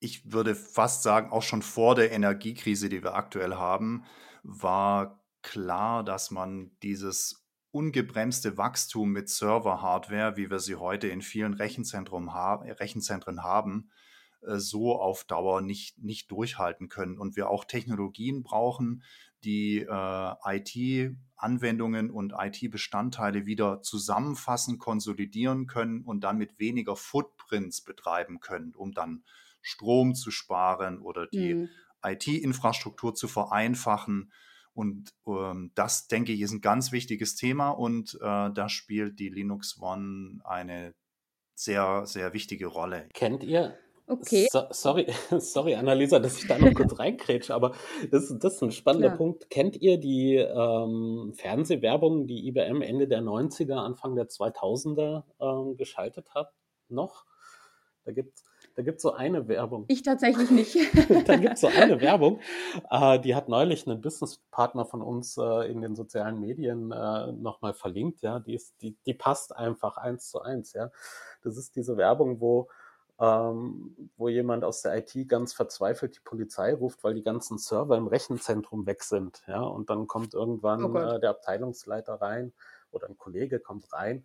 ich 0.00 0.32
würde 0.32 0.54
fast 0.54 1.02
sagen, 1.02 1.32
auch 1.32 1.42
schon 1.42 1.62
vor 1.62 1.94
der 1.94 2.12
Energiekrise, 2.12 2.88
die 2.88 3.02
wir 3.02 3.14
aktuell 3.14 3.54
haben, 3.54 4.04
war 4.42 5.20
klar, 5.42 6.04
dass 6.04 6.30
man 6.30 6.70
dieses 6.82 7.47
ungebremste 7.70 8.56
Wachstum 8.56 9.10
mit 9.10 9.28
Server-Hardware, 9.28 10.36
wie 10.36 10.50
wir 10.50 10.58
sie 10.58 10.76
heute 10.76 11.08
in 11.08 11.22
vielen 11.22 11.54
Rechenzentren, 11.54 12.28
Rechenzentren 12.28 13.42
haben, 13.42 13.90
äh, 14.42 14.58
so 14.58 14.98
auf 14.98 15.24
Dauer 15.24 15.60
nicht, 15.60 15.98
nicht 15.98 16.30
durchhalten 16.30 16.88
können. 16.88 17.18
Und 17.18 17.36
wir 17.36 17.50
auch 17.50 17.64
Technologien 17.64 18.42
brauchen, 18.42 19.02
die 19.44 19.86
äh, 19.88 20.34
IT-Anwendungen 20.44 22.10
und 22.10 22.34
IT-Bestandteile 22.36 23.46
wieder 23.46 23.82
zusammenfassen, 23.82 24.78
konsolidieren 24.78 25.66
können 25.66 26.02
und 26.02 26.22
dann 26.22 26.38
mit 26.38 26.58
weniger 26.58 26.96
Footprints 26.96 27.82
betreiben 27.82 28.40
können, 28.40 28.74
um 28.74 28.92
dann 28.92 29.22
Strom 29.60 30.14
zu 30.14 30.30
sparen 30.30 31.00
oder 31.00 31.26
die 31.26 31.54
mhm. 31.54 31.68
IT-Infrastruktur 32.02 33.14
zu 33.14 33.28
vereinfachen. 33.28 34.32
Und 34.78 35.10
ähm, 35.26 35.72
das, 35.74 36.06
denke 36.06 36.30
ich, 36.30 36.40
ist 36.40 36.52
ein 36.52 36.60
ganz 36.60 36.92
wichtiges 36.92 37.34
Thema 37.34 37.70
und 37.70 38.14
äh, 38.14 38.20
da 38.52 38.68
spielt 38.68 39.18
die 39.18 39.28
Linux 39.28 39.80
One 39.80 40.38
eine 40.44 40.94
sehr, 41.56 42.06
sehr 42.06 42.32
wichtige 42.32 42.68
Rolle. 42.68 43.08
Kennt 43.12 43.42
ihr 43.42 43.76
Okay. 44.06 44.48
So, 44.50 44.62
sorry, 44.70 45.06
sorry, 45.40 45.74
Annalisa, 45.74 46.20
dass 46.20 46.38
ich 46.38 46.46
da 46.46 46.58
noch 46.58 46.72
kurz 46.72 46.96
reinkrätsche, 46.98 47.54
aber 47.54 47.74
das, 48.10 48.32
das 48.38 48.54
ist 48.54 48.62
ein 48.62 48.70
spannender 48.70 49.08
Klar. 49.08 49.18
Punkt. 49.18 49.50
Kennt 49.50 49.76
ihr 49.76 49.98
die 49.98 50.36
ähm, 50.36 51.32
Fernsehwerbung, 51.34 52.28
die 52.28 52.46
IBM 52.46 52.80
Ende 52.80 53.08
der 53.08 53.20
90er, 53.20 53.74
Anfang 53.74 54.14
der 54.14 54.28
2000er 54.28 55.24
ähm, 55.40 55.76
geschaltet 55.76 56.34
hat? 56.36 56.54
Noch? 56.88 57.26
Da 58.04 58.12
gibt 58.12 58.38
es 58.38 58.44
da 58.78 58.84
gibt's 58.84 59.02
so 59.02 59.12
eine 59.12 59.48
Werbung. 59.48 59.86
Ich 59.88 60.02
tatsächlich 60.02 60.52
nicht. 60.52 60.76
da 61.26 61.34
gibt 61.34 61.54
es 61.54 61.62
so 61.62 61.66
eine 61.66 62.00
Werbung. 62.00 62.38
Äh, 62.88 63.18
die 63.18 63.34
hat 63.34 63.48
neulich 63.48 63.88
einen 63.88 64.00
Businesspartner 64.00 64.84
von 64.86 65.02
uns 65.02 65.36
äh, 65.36 65.68
in 65.68 65.80
den 65.80 65.96
sozialen 65.96 66.38
Medien 66.38 66.92
äh, 66.92 67.32
nochmal 67.32 67.74
verlinkt. 67.74 68.22
Ja, 68.22 68.38
die, 68.38 68.54
ist, 68.54 68.80
die, 68.80 68.96
die 69.04 69.14
passt 69.14 69.56
einfach 69.56 69.96
eins 69.96 70.30
zu 70.30 70.42
eins. 70.42 70.74
Ja, 70.74 70.92
das 71.42 71.56
ist 71.56 71.74
diese 71.74 71.96
Werbung, 71.96 72.40
wo 72.40 72.68
ähm, 73.18 73.96
wo 74.16 74.28
jemand 74.28 74.62
aus 74.62 74.82
der 74.82 74.96
IT 74.96 75.28
ganz 75.28 75.52
verzweifelt 75.54 76.14
die 76.14 76.22
Polizei 76.22 76.72
ruft, 76.72 77.02
weil 77.02 77.14
die 77.14 77.24
ganzen 77.24 77.58
Server 77.58 77.96
im 77.96 78.06
Rechenzentrum 78.06 78.86
weg 78.86 79.02
sind. 79.02 79.42
Ja, 79.48 79.62
und 79.62 79.90
dann 79.90 80.06
kommt 80.06 80.34
irgendwann 80.34 80.84
oh 80.84 80.96
äh, 80.96 81.18
der 81.18 81.30
Abteilungsleiter 81.30 82.14
rein 82.14 82.52
oder 82.92 83.08
ein 83.08 83.18
Kollege 83.18 83.58
kommt 83.58 83.92
rein 83.92 84.24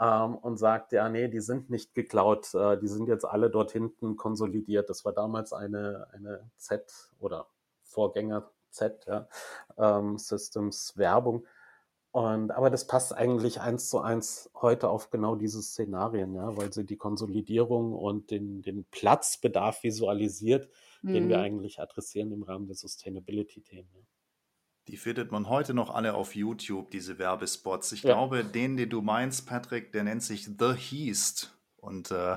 ähm, 0.00 0.36
und 0.36 0.56
sagt, 0.56 0.92
ja, 0.92 1.08
nee, 1.08 1.28
die 1.28 1.40
sind 1.40 1.70
nicht 1.70 1.94
geklaut, 1.94 2.54
äh, 2.54 2.78
die 2.78 2.88
sind 2.88 3.08
jetzt 3.08 3.24
alle 3.24 3.50
dort 3.50 3.72
hinten 3.72 4.16
konsolidiert. 4.16 4.90
Das 4.90 5.04
war 5.04 5.12
damals 5.12 5.52
eine, 5.52 6.08
eine 6.12 6.50
Z 6.56 6.92
oder 7.18 7.48
Vorgänger 7.82 8.50
Z, 8.70 9.06
ja, 9.06 9.28
ähm, 9.78 10.18
Systems 10.18 10.96
Werbung. 10.96 11.46
Und, 12.12 12.50
aber 12.50 12.70
das 12.70 12.86
passt 12.86 13.14
eigentlich 13.14 13.60
eins 13.60 13.90
zu 13.90 14.00
eins 14.00 14.50
heute 14.54 14.88
auf 14.88 15.10
genau 15.10 15.36
diese 15.36 15.62
Szenarien, 15.62 16.34
ja, 16.34 16.56
weil 16.56 16.72
sie 16.72 16.86
die 16.86 16.96
Konsolidierung 16.96 17.92
und 17.92 18.30
den, 18.30 18.62
den 18.62 18.84
Platzbedarf 18.90 19.82
visualisiert, 19.82 20.70
mhm. 21.02 21.12
den 21.12 21.28
wir 21.28 21.36
mhm. 21.38 21.44
eigentlich 21.44 21.80
adressieren 21.80 22.32
im 22.32 22.42
Rahmen 22.42 22.68
der 22.68 22.76
Sustainability-Themen. 22.76 23.90
Ja. 23.94 24.15
Die 24.88 24.96
findet 24.96 25.32
man 25.32 25.48
heute 25.48 25.74
noch 25.74 25.92
alle 25.92 26.14
auf 26.14 26.36
YouTube, 26.36 26.90
diese 26.90 27.18
Werbespots. 27.18 27.90
Ich 27.92 28.04
ja. 28.04 28.14
glaube, 28.14 28.44
den, 28.44 28.76
den 28.76 28.88
du 28.88 29.02
meinst, 29.02 29.46
Patrick, 29.46 29.92
der 29.92 30.04
nennt 30.04 30.22
sich 30.22 30.44
The 30.44 30.74
Heast 30.74 31.58
und 31.76 32.12
äh, 32.12 32.36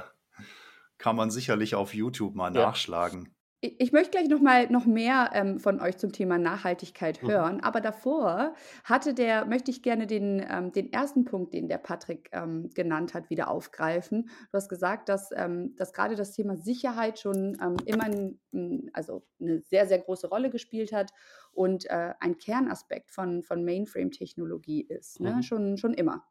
kann 0.97 1.15
man 1.15 1.29
sicherlich 1.29 1.75
auf 1.75 1.93
YouTube 1.93 2.35
mal 2.35 2.53
ja. 2.53 2.65
nachschlagen. 2.65 3.33
Ich 3.61 3.91
möchte 3.91 4.11
gleich 4.11 4.29
noch 4.29 4.39
mal 4.39 4.69
noch 4.69 4.85
mehr 4.85 5.31
ähm, 5.33 5.59
von 5.59 5.81
euch 5.81 5.97
zum 5.97 6.13
Thema 6.13 6.37
Nachhaltigkeit 6.37 7.21
mhm. 7.21 7.27
hören, 7.27 7.55
mhm. 7.55 7.63
aber 7.63 7.81
davor 7.81 8.53
hatte 8.85 9.13
der, 9.13 9.45
möchte 9.45 9.69
ich 9.69 9.83
gerne 9.83 10.07
den, 10.07 10.45
ähm, 10.49 10.71
den 10.71 10.93
ersten 10.93 11.25
Punkt, 11.25 11.53
den 11.53 11.67
der 11.67 11.77
Patrick 11.77 12.29
ähm, 12.31 12.69
genannt 12.73 13.13
hat, 13.13 13.29
wieder 13.29 13.49
aufgreifen. 13.49 14.29
Du 14.51 14.53
hast 14.53 14.69
gesagt, 14.69 15.09
dass, 15.09 15.31
ähm, 15.35 15.75
dass 15.75 15.91
gerade 15.91 16.15
das 16.15 16.31
Thema 16.31 16.55
Sicherheit 16.55 17.19
schon 17.19 17.57
ähm, 17.61 17.75
immer 17.83 18.05
ein, 18.05 18.89
also 18.93 19.25
eine 19.41 19.61
sehr, 19.63 19.87
sehr 19.87 19.99
große 19.99 20.29
Rolle 20.29 20.49
gespielt 20.49 20.93
hat 20.93 21.11
und 21.51 21.89
äh, 21.89 22.13
ein 22.19 22.37
Kernaspekt 22.37 23.11
von, 23.11 23.43
von 23.43 23.63
Mainframe-Technologie 23.65 24.81
ist, 24.81 25.19
ne? 25.19 25.35
mhm. 25.35 25.43
schon, 25.43 25.77
schon 25.77 25.93
immer. 25.93 26.25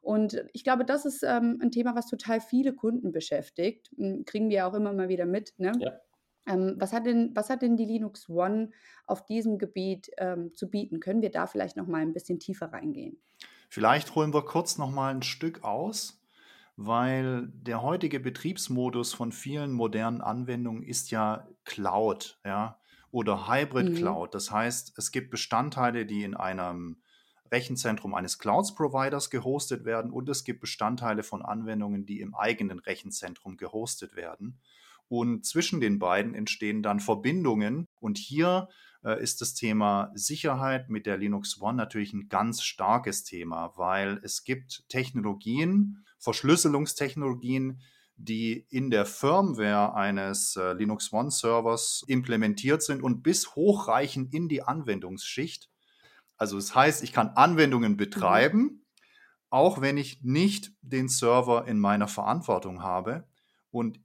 Und 0.00 0.42
ich 0.52 0.64
glaube, 0.64 0.84
das 0.84 1.04
ist 1.04 1.22
ähm, 1.22 1.58
ein 1.60 1.70
Thema, 1.70 1.94
was 1.94 2.06
total 2.06 2.40
viele 2.40 2.74
Kunden 2.74 3.12
beschäftigt. 3.12 3.90
Hm, 3.96 4.24
kriegen 4.24 4.48
wir 4.48 4.66
auch 4.66 4.74
immer 4.74 4.92
mal 4.92 5.08
wieder 5.08 5.26
mit. 5.26 5.54
Ne? 5.58 5.72
Ja. 5.78 5.92
Ähm, 6.46 6.76
was, 6.78 6.92
hat 6.92 7.06
denn, 7.06 7.32
was 7.34 7.50
hat 7.50 7.62
denn 7.62 7.76
die 7.76 7.84
Linux 7.84 8.28
One 8.28 8.70
auf 9.06 9.26
diesem 9.26 9.58
Gebiet 9.58 10.10
ähm, 10.18 10.54
zu 10.54 10.70
bieten? 10.70 11.00
Können 11.00 11.20
wir 11.20 11.30
da 11.30 11.46
vielleicht 11.46 11.76
noch 11.76 11.86
mal 11.86 12.00
ein 12.00 12.12
bisschen 12.12 12.38
tiefer 12.38 12.72
reingehen? 12.72 13.20
Vielleicht 13.68 14.14
holen 14.14 14.32
wir 14.32 14.44
kurz 14.44 14.78
noch 14.78 14.90
mal 14.90 15.14
ein 15.14 15.22
Stück 15.22 15.62
aus, 15.62 16.22
weil 16.76 17.48
der 17.52 17.82
heutige 17.82 18.18
Betriebsmodus 18.18 19.12
von 19.12 19.30
vielen 19.30 19.72
modernen 19.72 20.22
Anwendungen 20.22 20.82
ist 20.82 21.10
ja 21.10 21.46
Cloud, 21.64 22.40
ja, 22.46 22.80
oder 23.10 23.48
Hybrid 23.48 23.90
mhm. 23.90 23.94
Cloud. 23.94 24.34
Das 24.34 24.50
heißt, 24.50 24.92
es 24.96 25.10
gibt 25.12 25.30
Bestandteile, 25.30 26.06
die 26.06 26.24
in 26.24 26.34
einem 26.34 27.02
Rechenzentrum 27.50 28.14
eines 28.14 28.38
Clouds-Providers 28.38 29.30
gehostet 29.30 29.84
werden 29.84 30.10
und 30.10 30.28
es 30.28 30.44
gibt 30.44 30.60
Bestandteile 30.60 31.22
von 31.22 31.42
Anwendungen, 31.42 32.04
die 32.04 32.20
im 32.20 32.34
eigenen 32.34 32.78
Rechenzentrum 32.78 33.56
gehostet 33.56 34.16
werden. 34.16 34.60
Und 35.08 35.46
zwischen 35.46 35.80
den 35.80 35.98
beiden 35.98 36.34
entstehen 36.34 36.82
dann 36.82 37.00
Verbindungen. 37.00 37.86
Und 37.98 38.18
hier 38.18 38.68
äh, 39.02 39.22
ist 39.22 39.40
das 39.40 39.54
Thema 39.54 40.10
Sicherheit 40.14 40.90
mit 40.90 41.06
der 41.06 41.16
Linux 41.16 41.60
One 41.60 41.76
natürlich 41.78 42.12
ein 42.12 42.28
ganz 42.28 42.62
starkes 42.62 43.24
Thema, 43.24 43.72
weil 43.76 44.20
es 44.22 44.44
gibt 44.44 44.84
Technologien, 44.88 46.04
Verschlüsselungstechnologien, 46.18 47.80
die 48.18 48.66
in 48.68 48.90
der 48.90 49.06
Firmware 49.06 49.94
eines 49.94 50.56
äh, 50.56 50.72
Linux 50.72 51.12
One 51.12 51.30
Servers 51.30 52.04
implementiert 52.08 52.82
sind 52.82 53.02
und 53.02 53.22
bis 53.22 53.54
hochreichen 53.54 54.28
in 54.30 54.48
die 54.48 54.62
Anwendungsschicht. 54.62 55.70
Also 56.36 56.58
es 56.58 56.66
das 56.66 56.74
heißt, 56.74 57.02
ich 57.04 57.12
kann 57.12 57.30
Anwendungen 57.30 57.96
betreiben, 57.96 58.60
mhm. 58.60 58.82
auch 59.50 59.80
wenn 59.80 59.96
ich 59.96 60.22
nicht 60.22 60.72
den 60.82 61.08
Server 61.08 61.66
in 61.66 61.78
meiner 61.78 62.08
Verantwortung 62.08 62.82
habe. 62.82 63.28
Und 63.70 64.00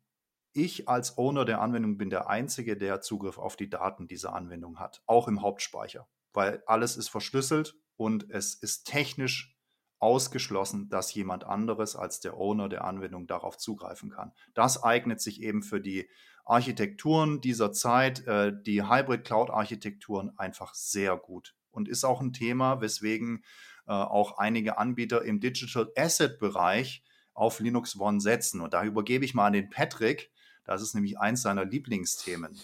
ich 0.53 0.87
als 0.87 1.17
Owner 1.17 1.45
der 1.45 1.61
Anwendung 1.61 1.97
bin 1.97 2.11
der 2.11 2.29
Einzige, 2.29 2.77
der 2.77 3.01
Zugriff 3.01 3.39
auf 3.39 3.55
die 3.55 3.69
Daten 3.69 4.07
dieser 4.07 4.33
Anwendung 4.33 4.79
hat, 4.79 5.01
auch 5.07 5.27
im 5.27 5.41
Hauptspeicher, 5.41 6.07
weil 6.33 6.61
alles 6.67 6.97
ist 6.97 7.09
verschlüsselt 7.09 7.75
und 7.95 8.29
es 8.29 8.53
ist 8.53 8.83
technisch 8.83 9.52
ausgeschlossen, 10.03 10.89
dass 10.89 11.13
jemand 11.13 11.45
anderes 11.45 11.95
als 11.95 12.19
der 12.19 12.35
Owner 12.37 12.67
der 12.67 12.83
Anwendung 12.83 13.25
darauf 13.25 13.57
zugreifen 13.57 14.09
kann. 14.09 14.33
Das 14.53 14.83
eignet 14.83 15.21
sich 15.21 15.41
eben 15.41 15.63
für 15.63 15.79
die 15.79 16.09
Architekturen 16.43 17.39
dieser 17.39 17.71
Zeit, 17.71 18.27
äh, 18.27 18.51
die 18.53 18.83
Hybrid 18.83 19.23
Cloud 19.23 19.49
Architekturen 19.49 20.37
einfach 20.37 20.73
sehr 20.73 21.15
gut 21.15 21.55
und 21.71 21.87
ist 21.87 22.03
auch 22.03 22.19
ein 22.19 22.33
Thema, 22.33 22.81
weswegen 22.81 23.45
äh, 23.87 23.93
auch 23.93 24.37
einige 24.37 24.77
Anbieter 24.77 25.23
im 25.23 25.39
Digital 25.39 25.89
Asset 25.97 26.37
Bereich 26.37 27.01
auf 27.33 27.61
Linux 27.61 27.97
One 27.97 28.19
setzen. 28.19 28.59
Und 28.59 28.73
da 28.73 28.83
übergebe 28.83 29.23
ich 29.23 29.33
mal 29.33 29.47
an 29.47 29.53
den 29.53 29.69
Patrick, 29.69 30.31
das 30.65 30.81
ist 30.81 30.95
nämlich 30.95 31.17
eins 31.17 31.43
seiner 31.43 31.63
Lieblingsthemen. 31.63 32.59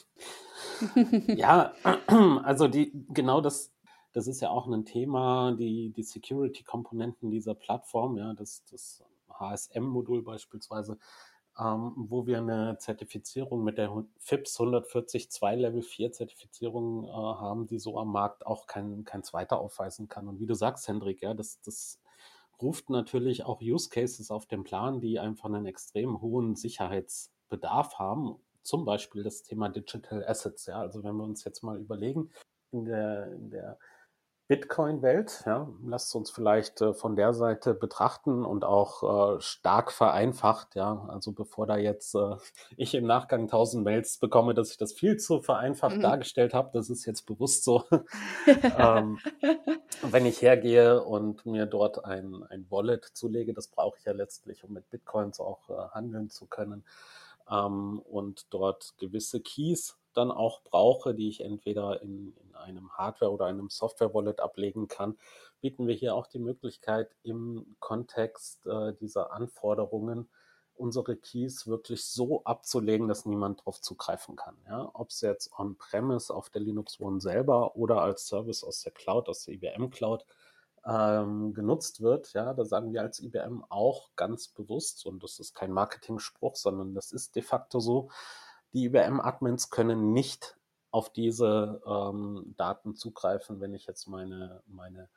ja, 1.27 1.73
also 2.43 2.67
die, 2.67 2.91
genau 3.09 3.39
das, 3.39 3.71
das 4.19 4.27
ist 4.27 4.41
ja 4.41 4.49
auch 4.49 4.67
ein 4.67 4.83
Thema, 4.83 5.55
die, 5.55 5.91
die 5.91 6.03
Security-Komponenten 6.03 7.31
dieser 7.31 7.55
Plattform, 7.55 8.17
ja, 8.17 8.33
das, 8.33 8.65
das 8.69 9.01
HSM-Modul 9.29 10.23
beispielsweise, 10.23 10.97
ähm, 11.57 11.93
wo 11.95 12.27
wir 12.27 12.39
eine 12.39 12.77
Zertifizierung 12.79 13.63
mit 13.63 13.77
der 13.77 14.05
FIPS 14.17 14.59
142 14.59 15.29
Level 15.55 15.81
4 15.81 16.11
Zertifizierung 16.11 17.05
äh, 17.05 17.11
haben, 17.11 17.65
die 17.65 17.79
so 17.79 17.97
am 17.97 18.11
Markt 18.11 18.45
auch 18.45 18.67
kein, 18.67 19.05
kein 19.05 19.23
zweiter 19.23 19.57
aufweisen 19.57 20.09
kann. 20.09 20.27
Und 20.27 20.41
wie 20.41 20.47
du 20.47 20.53
sagst, 20.53 20.89
Hendrik, 20.89 21.21
ja, 21.21 21.33
das, 21.33 21.61
das 21.61 22.01
ruft 22.61 22.89
natürlich 22.89 23.45
auch 23.45 23.61
Use 23.61 23.87
Cases 23.87 24.31
auf 24.31 24.47
den 24.47 24.65
Plan, 24.65 24.99
die 24.99 25.17
einfach 25.17 25.45
einen 25.45 25.65
extrem 25.65 26.19
hohen 26.19 26.55
Sicherheits- 26.55 27.31
Bedarf 27.47 27.97
haben, 27.97 28.35
zum 28.61 28.85
Beispiel 28.85 29.23
das 29.23 29.41
Thema 29.41 29.69
Digital 29.69 30.23
Assets. 30.25 30.67
Ja, 30.67 30.81
also 30.81 31.03
wenn 31.03 31.15
wir 31.15 31.23
uns 31.23 31.43
jetzt 31.43 31.63
mal 31.63 31.79
überlegen, 31.79 32.29
in 32.71 32.85
der, 32.85 33.33
in 33.33 33.49
der 33.49 33.79
Bitcoin-Welt, 34.49 35.43
ja, 35.45 35.69
lasst 35.85 36.15
uns 36.15 36.31
vielleicht 36.31 36.81
äh, 36.81 36.95
von 36.95 37.15
der 37.15 37.35
Seite 37.35 37.75
betrachten 37.75 38.43
und 38.43 38.65
auch 38.65 39.35
äh, 39.37 39.41
stark 39.41 39.91
vereinfacht, 39.91 40.73
ja, 40.73 41.05
also 41.07 41.33
bevor 41.33 41.67
da 41.67 41.77
jetzt 41.77 42.15
äh, 42.15 42.35
ich 42.75 42.95
im 42.95 43.05
Nachgang 43.05 43.47
tausend 43.47 43.83
Mails 43.83 44.17
bekomme, 44.17 44.55
dass 44.55 44.71
ich 44.71 44.77
das 44.77 44.91
viel 44.91 45.17
zu 45.17 45.39
vereinfacht 45.39 45.97
mhm. 45.97 46.01
dargestellt 46.01 46.55
habe, 46.55 46.71
das 46.73 46.89
ist 46.89 47.05
jetzt 47.05 47.27
bewusst 47.27 47.63
so. 47.63 47.83
ähm, 48.79 49.19
wenn 50.01 50.25
ich 50.25 50.41
hergehe 50.41 51.03
und 51.03 51.45
mir 51.45 51.67
dort 51.67 52.03
ein, 52.03 52.43
ein 52.49 52.65
Wallet 52.71 53.05
zulege, 53.05 53.53
das 53.53 53.67
brauche 53.67 53.99
ich 53.99 54.05
ja 54.05 54.13
letztlich, 54.13 54.63
um 54.63 54.73
mit 54.73 54.89
Bitcoins 54.89 55.39
auch 55.39 55.69
äh, 55.69 55.89
handeln 55.93 56.31
zu 56.31 56.47
können 56.47 56.83
ähm, 57.51 57.99
und 57.99 58.47
dort 58.49 58.95
gewisse 58.97 59.41
Keys 59.41 59.99
dann 60.13 60.31
auch 60.31 60.63
brauche, 60.63 61.13
die 61.13 61.29
ich 61.29 61.41
entweder 61.41 62.01
in, 62.01 62.33
in 62.43 62.48
einem 62.59 62.91
Hardware- 62.91 63.31
oder 63.31 63.45
einem 63.45 63.69
Software-Wallet 63.69 64.39
ablegen 64.39 64.87
kann, 64.87 65.17
bieten 65.61 65.87
wir 65.87 65.95
hier 65.95 66.15
auch 66.15 66.27
die 66.27 66.39
Möglichkeit, 66.39 67.15
im 67.23 67.75
Kontext 67.79 68.65
äh, 68.67 68.93
dieser 68.93 69.31
Anforderungen 69.33 70.29
unsere 70.79 71.17
Keys 71.17 71.67
wirklich 71.67 72.05
so 72.05 72.43
abzulegen, 72.45 73.07
dass 73.07 73.25
niemand 73.25 73.59
darauf 73.59 73.81
zugreifen 73.81 74.35
kann. 74.35 74.55
Ja? 74.65 74.89
Ob 74.93 75.09
es 75.09 75.21
jetzt 75.21 75.51
on-premise 75.57 76.33
auf 76.33 76.49
der 76.49 76.61
Linux 76.61 76.99
One 76.99 77.19
selber 77.19 77.75
oder 77.75 78.01
als 78.01 78.27
Service 78.27 78.63
aus 78.63 78.81
der 78.81 78.93
Cloud, 78.93 79.27
aus 79.27 79.43
der 79.43 79.55
IBM 79.55 79.89
Cloud 79.89 80.25
ähm, 80.85 81.53
genutzt 81.53 82.01
wird, 82.01 82.31
ja, 82.33 82.53
da 82.53 82.63
sagen 82.63 82.93
wir 82.93 83.01
als 83.01 83.19
IBM 83.19 83.65
auch 83.67 84.11
ganz 84.15 84.47
bewusst, 84.47 85.05
und 85.05 85.21
das 85.21 85.39
ist 85.39 85.53
kein 85.53 85.73
Marketing-Spruch, 85.73 86.55
sondern 86.55 86.95
das 86.95 87.11
ist 87.11 87.35
de 87.35 87.43
facto 87.43 87.81
so, 87.81 88.09
die 88.71 88.85
IBM-Admins 88.85 89.69
können 89.69 90.13
nicht 90.13 90.57
auf 90.91 91.11
diese 91.11 91.81
ähm, 91.85 92.53
Daten 92.57 92.95
zugreifen, 92.95 93.59
wenn 93.61 93.73
ich 93.73 93.85
jetzt 93.85 94.07
meine, 94.07 94.63
meine 94.65 95.09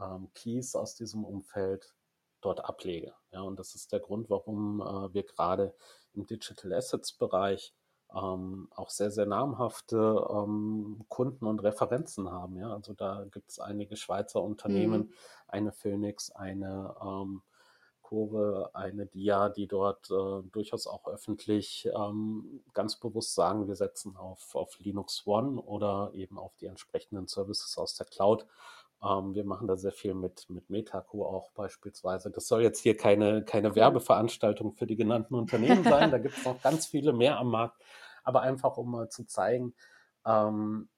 ähm, 0.00 0.30
Keys 0.34 0.74
aus 0.74 0.94
diesem 0.94 1.24
Umfeld 1.24 1.94
dort 2.40 2.64
ablege. 2.64 3.14
Ja, 3.30 3.42
und 3.42 3.58
das 3.58 3.74
ist 3.74 3.92
der 3.92 4.00
Grund, 4.00 4.30
warum 4.30 4.80
äh, 4.80 5.14
wir 5.14 5.22
gerade 5.22 5.74
im 6.12 6.26
Digital 6.26 6.72
Assets 6.72 7.12
Bereich 7.12 7.74
ähm, 8.14 8.68
auch 8.74 8.90
sehr, 8.90 9.10
sehr 9.10 9.26
namhafte 9.26 10.26
ähm, 10.30 11.04
Kunden 11.08 11.46
und 11.46 11.62
Referenzen 11.62 12.30
haben. 12.30 12.56
Ja, 12.56 12.72
also 12.72 12.92
da 12.92 13.24
gibt 13.30 13.50
es 13.50 13.58
einige 13.58 13.96
Schweizer 13.96 14.42
Unternehmen, 14.42 15.02
mhm. 15.02 15.12
eine 15.48 15.72
Phoenix, 15.72 16.30
eine 16.30 16.94
ähm, 17.02 17.42
Core, 18.12 18.68
eine 18.74 19.06
Dia, 19.06 19.48
die 19.48 19.66
dort 19.66 20.10
äh, 20.10 20.42
durchaus 20.52 20.86
auch 20.86 21.06
öffentlich 21.06 21.88
ähm, 21.96 22.62
ganz 22.74 22.96
bewusst 22.96 23.34
sagen, 23.34 23.68
wir 23.68 23.74
setzen 23.74 24.18
auf, 24.18 24.54
auf 24.54 24.78
Linux 24.80 25.26
One 25.26 25.58
oder 25.58 26.10
eben 26.12 26.38
auf 26.38 26.54
die 26.56 26.66
entsprechenden 26.66 27.26
Services 27.26 27.78
aus 27.78 27.94
der 27.94 28.04
Cloud. 28.04 28.46
Ähm, 29.02 29.34
wir 29.34 29.44
machen 29.44 29.66
da 29.66 29.78
sehr 29.78 29.92
viel 29.92 30.12
mit, 30.12 30.50
mit 30.50 30.68
Metaco 30.68 31.24
auch 31.24 31.52
beispielsweise. 31.52 32.30
Das 32.30 32.48
soll 32.48 32.60
jetzt 32.60 32.80
hier 32.80 32.98
keine, 32.98 33.46
keine 33.46 33.74
Werbeveranstaltung 33.74 34.74
für 34.74 34.86
die 34.86 34.96
genannten 34.96 35.34
Unternehmen 35.34 35.82
sein. 35.82 36.10
Da 36.10 36.18
gibt 36.18 36.36
es 36.36 36.44
noch 36.44 36.60
ganz 36.60 36.84
viele 36.84 37.14
mehr 37.14 37.38
am 37.38 37.50
Markt. 37.50 37.82
Aber 38.24 38.42
einfach, 38.42 38.76
um 38.76 38.90
mal 38.90 39.08
zu 39.08 39.24
zeigen, 39.24 39.74
ähm, 40.26 40.90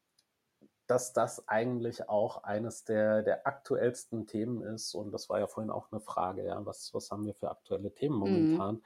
dass 0.86 1.12
das 1.12 1.48
eigentlich 1.48 2.08
auch 2.08 2.44
eines 2.44 2.84
der, 2.84 3.22
der 3.22 3.46
aktuellsten 3.46 4.26
Themen 4.26 4.62
ist. 4.62 4.94
Und 4.94 5.12
das 5.12 5.28
war 5.28 5.38
ja 5.40 5.46
vorhin 5.46 5.70
auch 5.70 5.90
eine 5.90 6.00
Frage, 6.00 6.44
ja, 6.44 6.64
was, 6.66 6.92
was 6.92 7.10
haben 7.10 7.24
wir 7.24 7.34
für 7.34 7.50
aktuelle 7.50 7.94
Themen 7.94 8.16
mhm. 8.16 8.20
momentan, 8.20 8.74
mhm. 8.76 8.82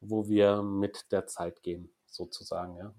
wo 0.00 0.28
wir 0.28 0.62
mit 0.62 1.12
der 1.12 1.26
Zeit 1.26 1.62
gehen, 1.62 1.92
sozusagen, 2.06 2.76
ja. 2.76 2.94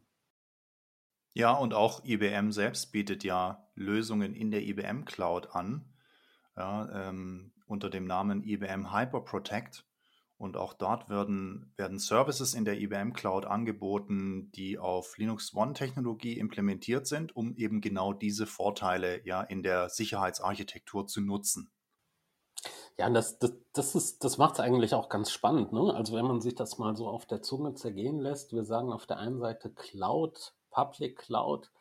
Ja, 1.35 1.53
und 1.53 1.73
auch 1.73 2.03
IBM 2.05 2.51
selbst 2.51 2.91
bietet 2.91 3.23
ja 3.23 3.67
Lösungen 3.73 4.35
in 4.35 4.51
der 4.51 4.61
IBM 4.61 5.05
Cloud 5.05 5.55
an, 5.55 5.83
ja, 6.55 7.09
ähm, 7.09 7.51
unter 7.65 7.89
dem 7.89 8.05
Namen 8.05 8.43
IBM 8.43 8.93
Hyper 8.93 9.21
Protect. 9.21 9.83
Und 10.43 10.57
auch 10.57 10.73
dort 10.73 11.09
werden, 11.09 11.71
werden 11.77 11.99
Services 11.99 12.53
in 12.53 12.65
der 12.65 12.77
IBM 12.77 13.13
Cloud 13.13 13.45
angeboten, 13.45 14.51
die 14.51 14.77
auf 14.77 15.17
Linux 15.17 15.55
One-Technologie 15.55 16.37
implementiert 16.37 17.07
sind, 17.07 17.33
um 17.33 17.55
eben 17.55 17.79
genau 17.79 18.11
diese 18.11 18.45
Vorteile 18.45 19.25
ja 19.25 19.41
in 19.41 19.63
der 19.63 19.87
Sicherheitsarchitektur 19.87 21.07
zu 21.07 21.21
nutzen. 21.21 21.71
Ja, 22.97 23.09
das, 23.09 23.39
das, 23.39 23.53
das, 23.71 24.19
das 24.19 24.37
macht 24.37 24.55
es 24.55 24.59
eigentlich 24.59 24.93
auch 24.93 25.07
ganz 25.07 25.31
spannend. 25.31 25.71
Ne? 25.71 25.93
Also 25.95 26.13
wenn 26.13 26.25
man 26.25 26.41
sich 26.41 26.55
das 26.55 26.77
mal 26.77 26.97
so 26.97 27.07
auf 27.07 27.25
der 27.25 27.41
Zunge 27.41 27.75
zergehen 27.75 28.19
lässt, 28.19 28.51
wir 28.51 28.65
sagen 28.65 28.91
auf 28.91 29.05
der 29.05 29.19
einen 29.19 29.39
Seite 29.39 29.69
Cloud 29.69 30.53
Public 30.71 31.19
Cloud. 31.19 31.71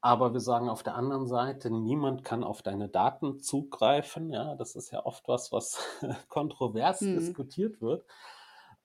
Aber 0.00 0.32
wir 0.32 0.40
sagen 0.40 0.68
auf 0.68 0.82
der 0.82 0.94
anderen 0.94 1.26
Seite, 1.26 1.70
niemand 1.70 2.24
kann 2.24 2.44
auf 2.44 2.62
deine 2.62 2.88
Daten 2.88 3.40
zugreifen. 3.40 4.30
Ja, 4.30 4.54
das 4.54 4.76
ist 4.76 4.92
ja 4.92 5.04
oft 5.04 5.26
was, 5.26 5.50
was 5.50 5.78
kontrovers 6.28 7.00
mhm. 7.00 7.18
diskutiert 7.18 7.80
wird. 7.80 8.04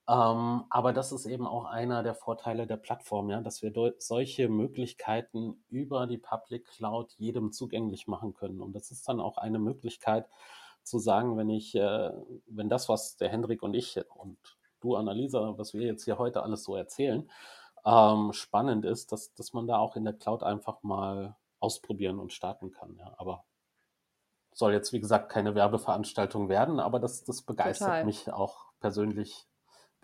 Ähm, 0.06 0.64
aber 0.68 0.92
das 0.92 1.12
ist 1.12 1.24
eben 1.24 1.46
auch 1.46 1.64
einer 1.64 2.02
der 2.02 2.14
Vorteile 2.14 2.66
der 2.66 2.76
Plattform, 2.76 3.30
ja, 3.30 3.40
dass 3.40 3.62
wir 3.62 3.72
solche 3.98 4.48
Möglichkeiten 4.48 5.64
über 5.70 6.06
die 6.06 6.18
Public 6.18 6.66
Cloud 6.66 7.12
jedem 7.16 7.52
zugänglich 7.52 8.06
machen 8.06 8.34
können. 8.34 8.60
Und 8.60 8.74
das 8.74 8.90
ist 8.90 9.08
dann 9.08 9.20
auch 9.20 9.38
eine 9.38 9.58
Möglichkeit 9.58 10.28
zu 10.82 10.98
sagen, 10.98 11.38
wenn 11.38 11.48
ich, 11.48 11.74
äh, 11.74 12.10
wenn 12.46 12.68
das, 12.68 12.88
was 12.88 13.16
der 13.16 13.30
Hendrik 13.30 13.62
und 13.62 13.72
ich 13.72 13.98
und 14.14 14.36
du, 14.80 14.96
Annalisa, 14.96 15.54
was 15.56 15.72
wir 15.72 15.86
jetzt 15.86 16.04
hier 16.04 16.18
heute 16.18 16.42
alles 16.42 16.64
so 16.64 16.76
erzählen, 16.76 17.30
ähm, 17.84 18.32
spannend 18.32 18.84
ist, 18.84 19.12
dass, 19.12 19.34
dass 19.34 19.52
man 19.52 19.66
da 19.66 19.78
auch 19.78 19.96
in 19.96 20.04
der 20.04 20.14
Cloud 20.14 20.42
einfach 20.42 20.82
mal 20.82 21.36
ausprobieren 21.60 22.18
und 22.18 22.32
starten 22.32 22.70
kann. 22.70 22.96
Ja. 22.98 23.14
Aber 23.18 23.44
soll 24.52 24.72
jetzt, 24.72 24.92
wie 24.92 25.00
gesagt, 25.00 25.30
keine 25.30 25.54
Werbeveranstaltung 25.54 26.48
werden, 26.48 26.80
aber 26.80 27.00
das, 27.00 27.24
das 27.24 27.42
begeistert 27.42 27.88
Total. 27.88 28.04
mich 28.04 28.32
auch 28.32 28.66
persönlich 28.80 29.46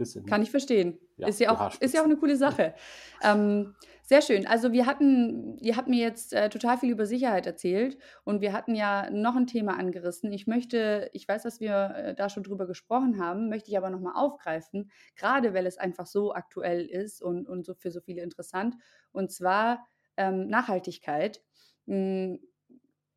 bisschen. 0.01 0.27
Kann 0.27 0.43
ich 0.43 0.51
verstehen. 0.51 0.99
Ja, 1.17 1.29
ist, 1.29 1.41
ja 1.41 1.51
auch, 1.51 1.81
ist 1.81 1.95
ja 1.95 2.01
auch 2.01 2.07
eine 2.07 2.17
coole 2.17 2.37
Sache. 2.37 2.75
ähm, 3.23 3.75
sehr 4.11 4.23
schön. 4.23 4.45
Also 4.45 4.73
wir 4.73 4.87
hatten, 4.87 5.57
ihr 5.59 5.77
habt 5.77 5.87
mir 5.87 6.01
jetzt 6.01 6.33
äh, 6.33 6.49
total 6.49 6.79
viel 6.79 6.91
über 6.91 7.07
Sicherheit 7.07 7.47
erzählt 7.47 7.97
und 8.25 8.41
wir 8.41 8.53
hatten 8.53 8.75
ja 8.75 9.09
noch 9.11 9.37
ein 9.37 9.47
Thema 9.47 9.79
angerissen. 9.79 10.33
Ich 10.33 10.49
möchte, 10.49 11.09
ich 11.13 11.29
weiß, 11.29 11.45
dass 11.45 11.61
wir 11.61 11.95
äh, 11.95 12.15
da 12.17 12.29
schon 12.29 12.43
drüber 12.43 12.67
gesprochen 12.67 13.25
haben, 13.25 13.49
möchte 13.49 13.71
ich 13.71 13.79
aber 13.79 13.89
nochmal 13.89 14.15
aufgreifen, 14.17 14.91
gerade 15.15 15.55
weil 15.55 15.65
es 15.65 15.79
einfach 15.79 16.07
so 16.07 16.35
aktuell 16.35 16.87
ist 16.87 17.23
und, 17.23 17.49
und 17.49 17.65
so 17.65 17.75
für 17.75 17.93
so 17.93 18.01
viele 18.01 18.23
interessant. 18.23 18.75
Und 19.13 19.31
zwar 19.31 19.87
ähm, 20.17 20.49
Nachhaltigkeit. 20.49 21.41
Hm, 21.87 22.41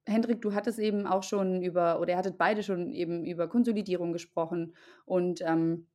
Hendrik, 0.05 0.41
du 0.41 0.53
hattest 0.53 0.77
eben 0.77 1.07
auch 1.07 1.23
schon 1.23 1.63
über, 1.63 2.01
oder 2.01 2.11
ihr 2.11 2.17
hattet 2.17 2.37
beide 2.37 2.61
schon 2.61 2.91
eben 2.91 3.25
über 3.25 3.47
Konsolidierung 3.47 4.11
gesprochen 4.11 4.75
und 5.05 5.41
ähm, 5.41 5.87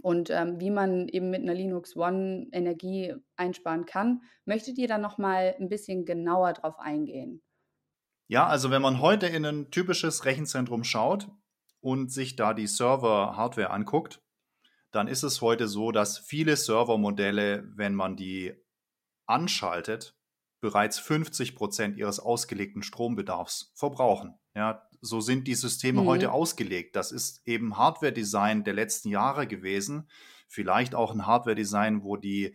und 0.00 0.30
ähm, 0.30 0.60
wie 0.60 0.70
man 0.70 1.08
eben 1.08 1.30
mit 1.30 1.42
einer 1.42 1.54
Linux 1.54 1.96
One 1.96 2.46
Energie 2.52 3.14
einsparen 3.36 3.86
kann. 3.86 4.22
Möchtet 4.44 4.78
ihr 4.78 4.88
da 4.88 4.98
noch 4.98 5.18
mal 5.18 5.54
ein 5.58 5.68
bisschen 5.68 6.04
genauer 6.04 6.52
drauf 6.52 6.78
eingehen? 6.78 7.42
Ja, 8.28 8.46
also 8.46 8.70
wenn 8.70 8.82
man 8.82 9.00
heute 9.00 9.26
in 9.26 9.44
ein 9.44 9.70
typisches 9.70 10.24
Rechenzentrum 10.24 10.84
schaut 10.84 11.28
und 11.80 12.12
sich 12.12 12.36
da 12.36 12.54
die 12.54 12.66
Server-Hardware 12.66 13.70
anguckt, 13.70 14.22
dann 14.90 15.08
ist 15.08 15.22
es 15.22 15.40
heute 15.40 15.68
so, 15.68 15.92
dass 15.92 16.18
viele 16.18 16.56
Servermodelle, 16.56 17.64
wenn 17.74 17.94
man 17.94 18.16
die 18.16 18.54
anschaltet, 19.26 20.14
bereits 20.60 20.98
50 20.98 21.54
Prozent 21.54 21.96
ihres 21.96 22.20
ausgelegten 22.20 22.82
Strombedarfs 22.82 23.72
verbrauchen. 23.74 24.38
Ja, 24.54 24.87
so 25.00 25.20
sind 25.20 25.46
die 25.46 25.54
Systeme 25.54 26.02
mhm. 26.02 26.06
heute 26.06 26.32
ausgelegt. 26.32 26.96
Das 26.96 27.12
ist 27.12 27.42
eben 27.46 27.76
Hardware-Design 27.76 28.64
der 28.64 28.74
letzten 28.74 29.08
Jahre 29.08 29.46
gewesen. 29.46 30.08
Vielleicht 30.48 30.94
auch 30.94 31.12
ein 31.12 31.26
Hardware-Design, 31.26 32.02
wo 32.02 32.16
die 32.16 32.54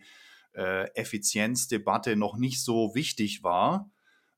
äh, 0.52 0.88
Effizienzdebatte 0.94 2.16
noch 2.16 2.36
nicht 2.36 2.62
so 2.62 2.94
wichtig 2.94 3.42
war. 3.42 3.90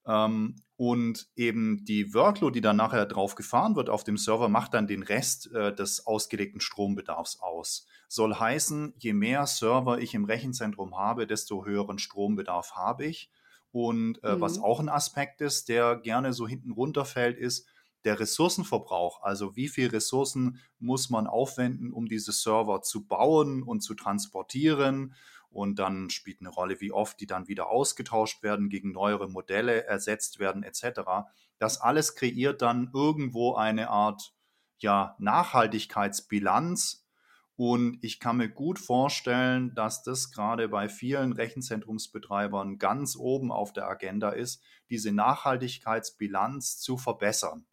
Ähm, 0.07 0.57
und 0.77 1.29
eben 1.37 1.85
die 1.85 2.13
Workload, 2.13 2.53
die 2.53 2.61
dann 2.61 2.77
nachher 2.77 3.07
drauf 3.07 3.35
gefahren 3.35 3.77
wird 3.77 3.89
auf 3.89 4.05
dem 4.05 4.19
Server, 4.19 4.49
macht 4.49 4.75
dann 4.75 4.87
den 4.87 5.03
Rest 5.03 5.51
äh, 5.53 5.75
des 5.75 6.07
ausgelegten 6.07 6.61
Strombedarfs 6.61 7.41
aus. 7.41 7.87
Soll 8.09 8.35
heißen, 8.35 8.95
je 8.99 9.15
mehr 9.15 9.47
Server 9.47 9.99
ich 9.99 10.15
im 10.15 10.27
Rechenzentrum 10.27 10.99
habe, 10.99 11.27
desto 11.27 11.65
höheren 11.65 11.99
Strombedarf 11.99 12.73
habe 12.73 13.07
ich. 13.07 13.31
Und 13.73 14.23
äh, 14.23 14.37
mhm. 14.37 14.41
was 14.41 14.59
auch 14.59 14.79
ein 14.79 14.91
Aspekt 14.91 15.41
ist, 15.41 15.69
der 15.69 15.97
gerne 15.97 16.33
so 16.33 16.47
hinten 16.47 16.73
runterfällt, 16.73 17.39
ist, 17.39 17.67
der 18.07 18.21
Ressourcenverbrauch, 18.21 19.23
also 19.23 19.57
wie 19.57 19.69
viel 19.69 19.89
Ressourcen 19.89 20.61
muss 20.79 21.11
man 21.11 21.27
aufwenden, 21.27 21.93
um 21.93 22.07
diese 22.07 22.33
Server 22.33 22.81
zu 22.81 23.07
bauen 23.07 23.63
und 23.63 23.81
zu 23.81 23.95
transportieren. 23.95 25.15
Und 25.51 25.79
dann 25.79 26.09
spielt 26.11 26.41
eine 26.41 26.51
Rolle, 26.51 26.81
wie 26.81 26.93
oft 26.93 27.21
die 27.21 27.27
dann 27.27 27.49
wieder 27.49 27.69
ausgetauscht 27.69 28.43
werden, 28.43 28.69
gegen 28.69 28.93
neuere 28.93 29.29
Modelle 29.29 29.85
ersetzt 29.85 30.39
werden, 30.39 30.63
etc. 30.63 31.01
Das 31.59 31.81
alles 31.81 32.15
kreiert 32.15 32.63
dann 32.63 32.91
irgendwo 32.95 33.55
eine 33.55 33.91
Art 33.91 34.35
ja, 34.79 35.17
Nachhaltigkeitsbilanz. 35.19 37.05
Und 37.57 37.99
ich 38.03 38.21
kann 38.21 38.37
mir 38.37 38.51
gut 38.51 38.79
vorstellen, 38.79 39.75
dass 39.75 40.03
das 40.03 40.31
gerade 40.31 40.69
bei 40.69 40.89
vielen 40.89 41.33
Rechenzentrumsbetreibern 41.33 42.79
ganz 42.79 43.17
oben 43.17 43.51
auf 43.51 43.73
der 43.73 43.89
Agenda 43.89 44.29
ist, 44.31 44.63
diese 44.91 45.11
Nachhaltigkeitsbilanz 45.11 46.79
zu 46.79 46.99
verbessern. 46.99 47.67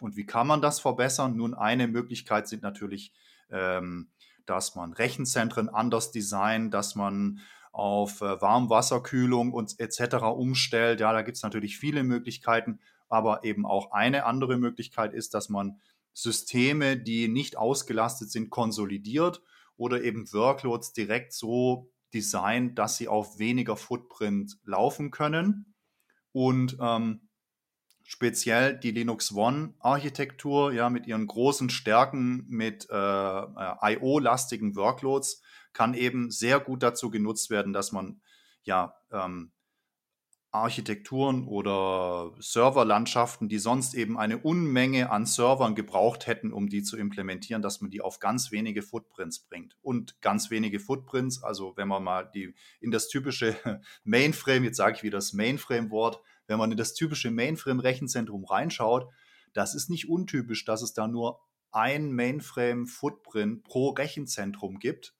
Und 0.00 0.16
wie 0.16 0.26
kann 0.26 0.46
man 0.46 0.60
das 0.60 0.80
verbessern? 0.80 1.36
Nun, 1.36 1.54
eine 1.54 1.88
Möglichkeit 1.88 2.48
sind 2.48 2.62
natürlich, 2.62 3.12
ähm, 3.50 4.10
dass 4.46 4.74
man 4.74 4.92
Rechenzentren 4.92 5.68
anders 5.68 6.10
designt, 6.10 6.74
dass 6.74 6.94
man 6.94 7.40
auf 7.72 8.20
äh, 8.20 8.40
Warmwasserkühlung 8.40 9.52
und 9.52 9.78
etc. 9.80 10.16
umstellt. 10.24 11.00
Ja, 11.00 11.12
da 11.12 11.22
gibt 11.22 11.36
es 11.36 11.42
natürlich 11.42 11.78
viele 11.78 12.04
Möglichkeiten, 12.04 12.78
aber 13.08 13.44
eben 13.44 13.66
auch 13.66 13.92
eine 13.92 14.26
andere 14.26 14.58
Möglichkeit 14.58 15.12
ist, 15.12 15.34
dass 15.34 15.48
man 15.48 15.80
Systeme, 16.12 16.96
die 16.96 17.28
nicht 17.28 17.56
ausgelastet 17.56 18.30
sind, 18.30 18.50
konsolidiert 18.50 19.42
oder 19.76 20.02
eben 20.02 20.32
Workloads 20.32 20.92
direkt 20.92 21.32
so 21.32 21.90
designt, 22.14 22.78
dass 22.78 22.96
sie 22.96 23.08
auf 23.08 23.38
weniger 23.40 23.76
Footprint 23.76 24.56
laufen 24.64 25.10
können. 25.10 25.74
Und 26.30 26.76
ähm, 26.80 27.28
speziell 28.04 28.78
die 28.78 28.92
Linux 28.92 29.34
One-Architektur, 29.34 30.72
ja, 30.72 30.90
mit 30.90 31.06
ihren 31.06 31.26
großen 31.26 31.70
Stärken, 31.70 32.44
mit 32.48 32.88
äh, 32.90 32.94
äh 32.94 33.96
IO-lastigen 33.96 34.76
Workloads, 34.76 35.42
kann 35.72 35.94
eben 35.94 36.30
sehr 36.30 36.60
gut 36.60 36.82
dazu 36.82 37.10
genutzt 37.10 37.50
werden, 37.50 37.72
dass 37.72 37.90
man 37.90 38.20
ja 38.62 38.94
ähm, 39.10 39.50
Architekturen 40.54 41.48
oder 41.48 42.32
Serverlandschaften, 42.38 43.48
die 43.48 43.58
sonst 43.58 43.92
eben 43.92 44.16
eine 44.16 44.38
Unmenge 44.38 45.10
an 45.10 45.26
Servern 45.26 45.74
gebraucht 45.74 46.28
hätten, 46.28 46.52
um 46.52 46.68
die 46.68 46.84
zu 46.84 46.96
implementieren, 46.96 47.60
dass 47.60 47.80
man 47.80 47.90
die 47.90 48.00
auf 48.00 48.20
ganz 48.20 48.52
wenige 48.52 48.82
Footprints 48.82 49.40
bringt. 49.40 49.76
Und 49.82 50.20
ganz 50.20 50.50
wenige 50.50 50.78
Footprints, 50.78 51.42
also 51.42 51.76
wenn 51.76 51.88
man 51.88 52.04
mal 52.04 52.30
die 52.32 52.54
in 52.80 52.92
das 52.92 53.08
typische 53.08 53.56
Mainframe, 54.04 54.64
jetzt 54.64 54.76
sage 54.76 54.96
ich 54.96 55.02
wieder 55.02 55.18
das 55.18 55.32
Mainframe-Wort, 55.32 56.20
wenn 56.46 56.58
man 56.58 56.70
in 56.70 56.76
das 56.76 56.94
typische 56.94 57.30
Mainframe-Rechenzentrum 57.30 58.44
reinschaut, 58.44 59.08
das 59.52 59.74
ist 59.74 59.90
nicht 59.90 60.08
untypisch, 60.08 60.64
dass 60.64 60.82
es 60.82 60.92
da 60.92 61.06
nur 61.06 61.40
ein 61.70 62.12
Mainframe-Footprint 62.12 63.64
pro 63.64 63.90
Rechenzentrum 63.90 64.78
gibt 64.78 65.14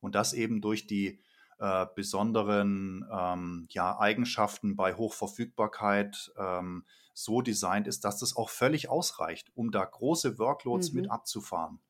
und 0.00 0.14
das 0.14 0.32
eben 0.32 0.60
durch 0.60 0.86
die 0.86 1.20
äh, 1.58 1.86
besonderen 1.94 3.04
ähm, 3.12 3.66
ja, 3.70 3.98
Eigenschaften 3.98 4.76
bei 4.76 4.94
Hochverfügbarkeit 4.94 6.32
ähm, 6.38 6.84
so 7.14 7.42
designt 7.42 7.88
ist, 7.88 8.04
dass 8.04 8.18
das 8.18 8.36
auch 8.36 8.48
völlig 8.48 8.88
ausreicht, 8.88 9.50
um 9.54 9.72
da 9.72 9.84
große 9.84 10.38
Workloads 10.38 10.92
mhm. 10.92 11.00
mit 11.00 11.10
abzufahren. 11.10 11.80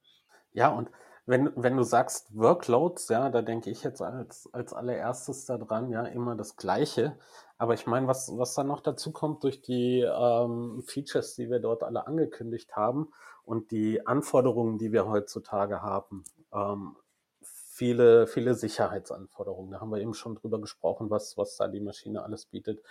Ja, 0.53 0.68
und 0.68 0.90
wenn, 1.28 1.52
wenn 1.56 1.76
du 1.76 1.82
sagst 1.82 2.34
Workloads, 2.34 3.10
ja, 3.10 3.28
da 3.28 3.42
denke 3.42 3.68
ich 3.68 3.82
jetzt 3.82 4.00
als, 4.00 4.48
als 4.54 4.72
allererstes 4.72 5.44
daran, 5.44 5.90
ja, 5.90 6.06
immer 6.06 6.34
das 6.36 6.56
Gleiche. 6.56 7.18
Aber 7.58 7.74
ich 7.74 7.86
meine, 7.86 8.06
was, 8.06 8.32
was 8.38 8.54
dann 8.54 8.68
noch 8.68 8.80
dazu 8.80 9.12
kommt 9.12 9.44
durch 9.44 9.60
die 9.60 10.00
ähm, 10.00 10.82
Features, 10.86 11.34
die 11.34 11.50
wir 11.50 11.60
dort 11.60 11.82
alle 11.82 12.06
angekündigt 12.06 12.76
haben 12.76 13.12
und 13.44 13.72
die 13.72 14.06
Anforderungen, 14.06 14.78
die 14.78 14.90
wir 14.90 15.06
heutzutage 15.06 15.82
haben, 15.82 16.24
ähm, 16.50 16.96
viele, 17.42 18.26
viele 18.26 18.54
Sicherheitsanforderungen. 18.54 19.70
Da 19.72 19.80
haben 19.80 19.90
wir 19.90 20.00
eben 20.00 20.14
schon 20.14 20.34
drüber 20.34 20.58
gesprochen, 20.62 21.10
was, 21.10 21.36
was 21.36 21.56
da 21.56 21.68
die 21.68 21.80
Maschine 21.80 22.22
alles 22.22 22.46
bietet. 22.46 22.82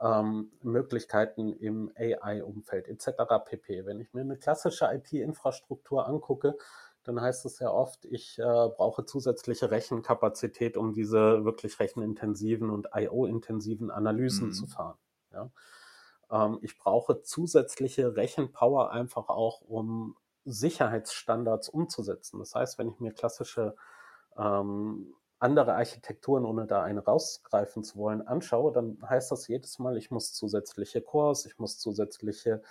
Ähm, 0.00 0.50
Möglichkeiten 0.60 1.52
im 1.52 1.92
AI-Umfeld 1.96 2.88
etc. 2.88 3.12
pp. 3.44 3.86
Wenn 3.86 4.00
ich 4.00 4.12
mir 4.12 4.22
eine 4.22 4.36
klassische 4.36 4.90
IT-Infrastruktur 4.92 6.06
angucke, 6.06 6.56
dann 7.06 7.20
heißt 7.20 7.46
es 7.46 7.58
ja 7.60 7.70
oft, 7.70 8.04
ich 8.04 8.38
äh, 8.38 8.42
brauche 8.42 9.04
zusätzliche 9.04 9.70
Rechenkapazität, 9.70 10.76
um 10.76 10.92
diese 10.92 11.44
wirklich 11.44 11.78
rechenintensiven 11.78 12.70
und 12.70 12.88
IO-intensiven 12.94 13.90
Analysen 13.90 14.48
mhm. 14.48 14.52
zu 14.52 14.66
fahren. 14.66 14.98
Ja? 15.32 15.50
Ähm, 16.30 16.58
ich 16.62 16.76
brauche 16.78 17.22
zusätzliche 17.22 18.16
Rechenpower 18.16 18.90
einfach 18.90 19.28
auch, 19.28 19.60
um 19.60 20.16
Sicherheitsstandards 20.44 21.68
umzusetzen. 21.68 22.38
Das 22.38 22.54
heißt, 22.54 22.78
wenn 22.78 22.88
ich 22.88 23.00
mir 23.00 23.12
klassische 23.12 23.76
ähm, 24.36 25.14
andere 25.38 25.74
Architekturen, 25.74 26.44
ohne 26.44 26.66
da 26.66 26.82
eine 26.82 27.04
rausgreifen 27.04 27.84
zu 27.84 27.98
wollen, 27.98 28.26
anschaue, 28.26 28.72
dann 28.72 28.98
heißt 29.06 29.30
das 29.30 29.48
jedes 29.48 29.78
Mal, 29.78 29.96
ich 29.96 30.10
muss 30.10 30.32
zusätzliche 30.32 31.02
Cores, 31.02 31.46
ich 31.46 31.58
muss 31.58 31.78
zusätzliche 31.78 32.62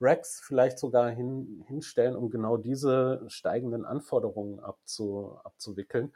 Racks 0.00 0.40
vielleicht 0.40 0.78
sogar 0.78 1.10
hin, 1.10 1.62
hinstellen, 1.66 2.16
um 2.16 2.30
genau 2.30 2.56
diese 2.56 3.22
steigenden 3.28 3.84
Anforderungen 3.84 4.60
abzu, 4.60 5.38
abzuwickeln. 5.44 6.12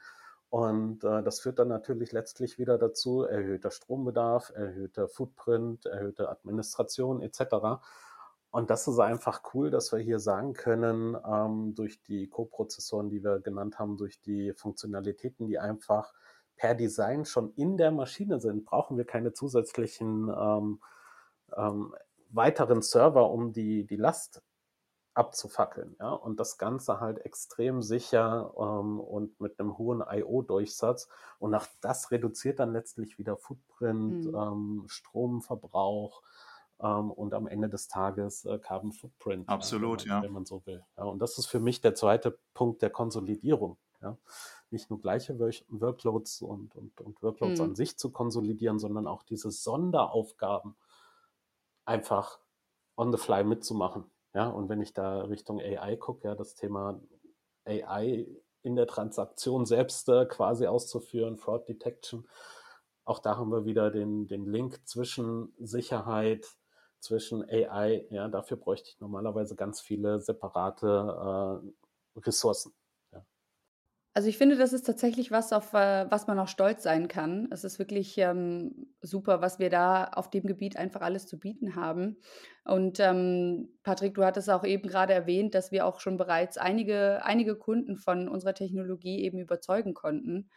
Und 0.51 1.03
äh, 1.03 1.23
das 1.23 1.41
führt 1.41 1.59
dann 1.59 1.69
natürlich 1.69 2.13
letztlich 2.13 2.59
wieder 2.59 2.79
dazu, 2.79 3.23
erhöhter 3.23 3.71
Strombedarf, 3.71 4.53
erhöhter 4.55 5.09
Footprint, 5.09 5.85
erhöhte 5.87 6.29
Administration 6.29 7.21
etc. 7.23 7.83
Und 8.51 8.71
das 8.71 8.87
ist 8.87 9.01
einfach 9.01 9.43
cool, 9.53 9.71
dass 9.71 9.91
wir 9.91 9.99
hier 9.99 10.21
sagen 10.21 10.53
können, 10.53 11.17
ähm, 11.27 11.75
durch 11.75 12.01
die 12.03 12.29
Co-Prozessoren, 12.29 13.11
die 13.11 13.25
wir 13.25 13.41
genannt 13.41 13.81
haben, 13.81 13.97
durch 13.97 14.21
die 14.21 14.53
Funktionalitäten, 14.53 15.49
die 15.49 15.59
einfach 15.59 16.15
per 16.55 16.77
Design 16.77 17.25
schon 17.25 17.53
in 17.55 17.77
der 17.77 17.91
Maschine 17.91 18.39
sind, 18.39 18.65
brauchen 18.65 18.97
wir 18.97 19.05
keine 19.05 19.33
zusätzlichen 19.33 20.29
ähm, 20.29 20.81
ähm, 21.57 21.95
weiteren 22.35 22.83
Server, 22.83 23.31
um 23.31 23.53
die, 23.53 23.87
die 23.87 23.97
Last 23.97 24.43
abzufackeln. 25.15 25.97
Ja? 26.01 26.11
Und 26.11 26.41
das 26.41 26.59
Ganze 26.59 27.01
halt 27.01 27.25
extrem 27.25 27.83
sicher 27.83 28.53
ähm, 28.59 29.01
und 29.01 29.41
mit 29.41 29.59
einem 29.61 29.79
hohen 29.79 30.03
I.O.-Durchsatz. 30.09 31.09
Und 31.39 31.55
auch 31.55 31.67
das 31.81 32.11
reduziert 32.11 32.59
dann 32.59 32.73
letztlich 32.73 33.19
wieder 33.19 33.37
Footprint, 33.37 34.27
mhm. 34.27 34.35
ähm, 34.35 34.85
Stromverbrauch, 34.89 36.23
ähm, 36.81 37.11
und 37.11 37.35
am 37.35 37.47
Ende 37.47 37.69
des 37.69 37.89
Tages 37.89 38.45
äh, 38.45 38.59
Carbon 38.59 38.93
Footprint. 38.93 39.49
Absolut, 39.49 40.05
ja, 40.05 40.07
wenn, 40.07 40.17
ja. 40.17 40.23
Wenn 40.25 40.33
man 40.33 40.45
so 40.45 40.65
will. 40.67 40.85
Ja, 40.97 41.05
und 41.05 41.21
das 41.21 41.39
ist 41.39 41.47
für 41.47 41.61
mich 41.61 41.81
der 41.81 41.95
zweite 41.95 42.39
Punkt 42.53 42.83
der 42.83 42.91
Konsolidierung. 42.91 43.79
Ja. 44.03 44.19
Nicht 44.71 44.91
nur 44.91 45.01
gleiche 45.01 45.39
Workloads 45.39 46.43
und, 46.43 46.75
und, 46.77 47.01
und 47.01 47.23
Workloads 47.23 47.61
mhm. 47.61 47.65
an 47.65 47.75
sich 47.75 47.97
zu 47.97 48.11
konsolidieren, 48.11 48.79
sondern 48.79 49.07
auch 49.07 49.23
diese 49.23 49.51
Sonderaufgaben 49.51 50.77
einfach 51.85 52.39
on 52.97 53.13
the 53.13 53.19
fly 53.19 53.45
mitzumachen. 53.45 54.05
Ja, 54.35 54.49
und 54.49 54.69
wenn 54.69 54.81
ich 54.81 54.93
da 54.93 55.23
Richtung 55.23 55.61
AI 55.61 55.97
gucke, 55.97 56.27
ja, 56.29 56.35
das 56.35 56.55
Thema 56.55 57.01
AI 57.65 58.27
in 58.63 58.77
der 58.77 58.87
Transaktion 58.87 59.67
selbst 59.67 60.09
äh, 60.09 60.27
quasi 60.27 60.67
auszuführen, 60.67 61.39
Fraud 61.39 61.69
Detection, 61.69 62.27
auch 63.05 63.19
da 63.19 63.37
haben 63.37 63.51
wir 63.51 63.65
wieder 63.65 63.91
den, 63.91 64.27
den 64.27 64.47
Link 64.47 64.87
zwischen 64.89 65.53
Sicherheit, 65.59 66.47
zwischen 67.01 67.45
AI, 67.49 68.07
ja, 68.11 68.29
dafür 68.29 68.57
bräuchte 68.57 68.89
ich 68.89 68.99
normalerweise 69.01 69.57
ganz 69.57 69.81
viele 69.81 70.21
separate 70.21 71.63
äh, 72.17 72.21
Ressourcen. 72.21 72.73
Also 74.17 74.29
ich 74.29 74.39
finde, 74.39 74.57
das 74.57 74.73
ist 74.73 74.87
tatsächlich 74.87 75.33
was, 75.33 75.53
auf 75.53 75.75
äh, 75.75 76.09
was 76.09 76.29
man 76.29 76.39
auch 76.39 76.47
stolz 76.47 76.85
sein 76.85 77.09
kann. 77.09 77.49
Es 77.51 77.65
ist 77.65 77.81
wirklich 77.81 78.17
ähm, 78.19 78.95
super, 79.03 79.41
was 79.41 79.59
wir 79.59 79.71
da 79.71 80.05
auf 80.05 80.31
dem 80.31 80.47
Gebiet 80.47 80.77
einfach 80.77 81.01
alles 81.01 81.27
zu 81.27 81.37
bieten 81.37 81.75
haben. 81.75 82.19
Und 82.65 83.01
ähm, 83.01 83.71
Patrick, 83.83 84.15
du 84.15 84.25
hattest 84.25 84.49
auch 84.51 84.63
eben 84.63 84.89
gerade 84.89 85.13
erwähnt, 85.13 85.57
dass 85.57 85.73
wir 85.73 85.85
auch 85.85 85.99
schon 85.99 86.17
bereits 86.17 86.59
einige, 86.59 87.25
einige 87.25 87.57
Kunden 87.57 87.97
von 87.97 88.29
unserer 88.29 88.55
Technologie 88.55 89.25
eben 89.25 89.41
überzeugen 89.41 89.95
konnten. 89.95 90.49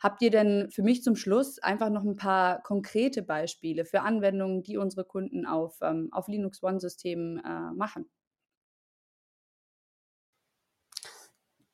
Habt 0.00 0.22
ihr 0.22 0.30
denn 0.30 0.70
für 0.70 0.82
mich 0.82 1.02
zum 1.02 1.16
Schluss 1.16 1.58
einfach 1.58 1.90
noch 1.90 2.04
ein 2.04 2.16
paar 2.16 2.62
konkrete 2.62 3.22
Beispiele 3.22 3.84
für 3.86 4.02
Anwendungen, 4.02 4.62
die 4.62 4.76
unsere 4.76 5.04
Kunden 5.04 5.46
auf, 5.46 5.78
ähm, 5.82 6.10
auf 6.12 6.28
Linux 6.28 6.62
One-Systemen 6.62 7.38
äh, 7.44 7.74
machen? 7.74 8.08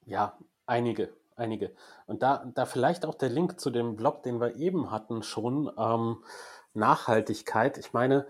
Ja, 0.06 0.38
einige, 0.70 1.12
einige. 1.36 1.72
Und 2.06 2.22
da, 2.22 2.50
da 2.54 2.64
vielleicht 2.64 3.04
auch 3.04 3.16
der 3.16 3.28
Link 3.28 3.60
zu 3.60 3.70
dem 3.70 3.96
Blog, 3.96 4.22
den 4.22 4.40
wir 4.40 4.54
eben 4.56 4.90
hatten, 4.90 5.22
schon 5.22 5.70
ähm, 5.76 6.24
Nachhaltigkeit. 6.72 7.76
Ich 7.76 7.92
meine, 7.92 8.26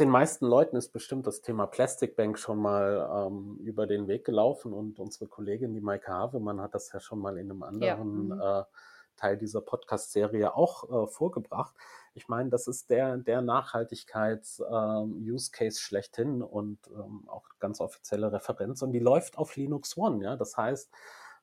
den 0.00 0.08
meisten 0.08 0.46
Leuten 0.46 0.76
ist 0.76 0.92
bestimmt 0.92 1.26
das 1.26 1.42
Thema 1.42 1.66
Plastic 1.66 2.16
Bank 2.16 2.38
schon 2.38 2.58
mal 2.58 3.28
ähm, 3.28 3.58
über 3.62 3.86
den 3.86 4.08
Weg 4.08 4.24
gelaufen 4.24 4.72
und 4.72 4.98
unsere 4.98 5.26
Kollegin, 5.26 5.74
die 5.74 5.80
Maike 5.80 6.10
Havemann, 6.10 6.60
hat 6.60 6.74
das 6.74 6.90
ja 6.92 6.98
schon 6.98 7.20
mal 7.20 7.36
in 7.36 7.50
einem 7.50 7.62
anderen 7.62 8.30
ja. 8.30 8.34
Mhm. 8.34 8.40
äh, 8.40 8.64
Teil 9.16 9.36
dieser 9.36 9.60
Podcast-Serie 9.60 10.56
auch 10.56 10.90
äh, 10.90 11.06
vorgebracht. 11.06 11.74
Ich 12.16 12.28
meine, 12.28 12.48
das 12.48 12.68
ist 12.68 12.90
der, 12.90 13.16
der 13.16 13.42
Nachhaltigkeits-Use-Case 13.42 15.78
ähm, 15.78 15.80
schlechthin 15.80 16.42
und 16.42 16.78
ähm, 16.86 17.28
auch 17.28 17.48
ganz 17.58 17.80
offizielle 17.80 18.30
Referenz 18.32 18.82
und 18.82 18.92
die 18.92 19.00
läuft 19.00 19.36
auf 19.36 19.56
Linux 19.56 19.96
One. 19.96 20.24
Ja? 20.24 20.36
Das 20.36 20.56
heißt, 20.56 20.92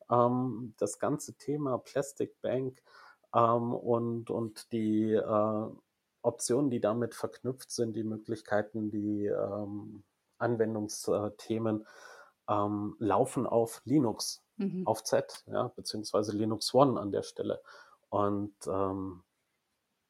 ähm, 0.10 0.73
das 0.77 0.97
ganze 0.97 1.34
Thema 1.34 1.77
Plastic 1.77 2.39
Bank 2.41 2.81
und, 3.34 4.29
und 4.29 4.71
die 4.73 5.13
äh, 5.13 5.67
Optionen, 6.21 6.69
die 6.69 6.81
damit 6.81 7.15
verknüpft 7.15 7.71
sind, 7.71 7.95
die 7.95 8.03
Möglichkeiten, 8.03 8.91
die 8.91 9.31
Anwendungsthemen 10.38 11.88
laufen 12.47 13.47
auf 13.47 13.81
Linux, 13.86 14.43
mhm. 14.57 14.86
auf 14.86 15.05
Z, 15.05 15.45
ja, 15.47 15.69
beziehungsweise 15.69 16.36
Linux 16.36 16.73
One 16.73 16.99
an 16.99 17.13
der 17.13 17.23
Stelle. 17.23 17.62
Und 18.10 18.53
ähm, 18.67 19.23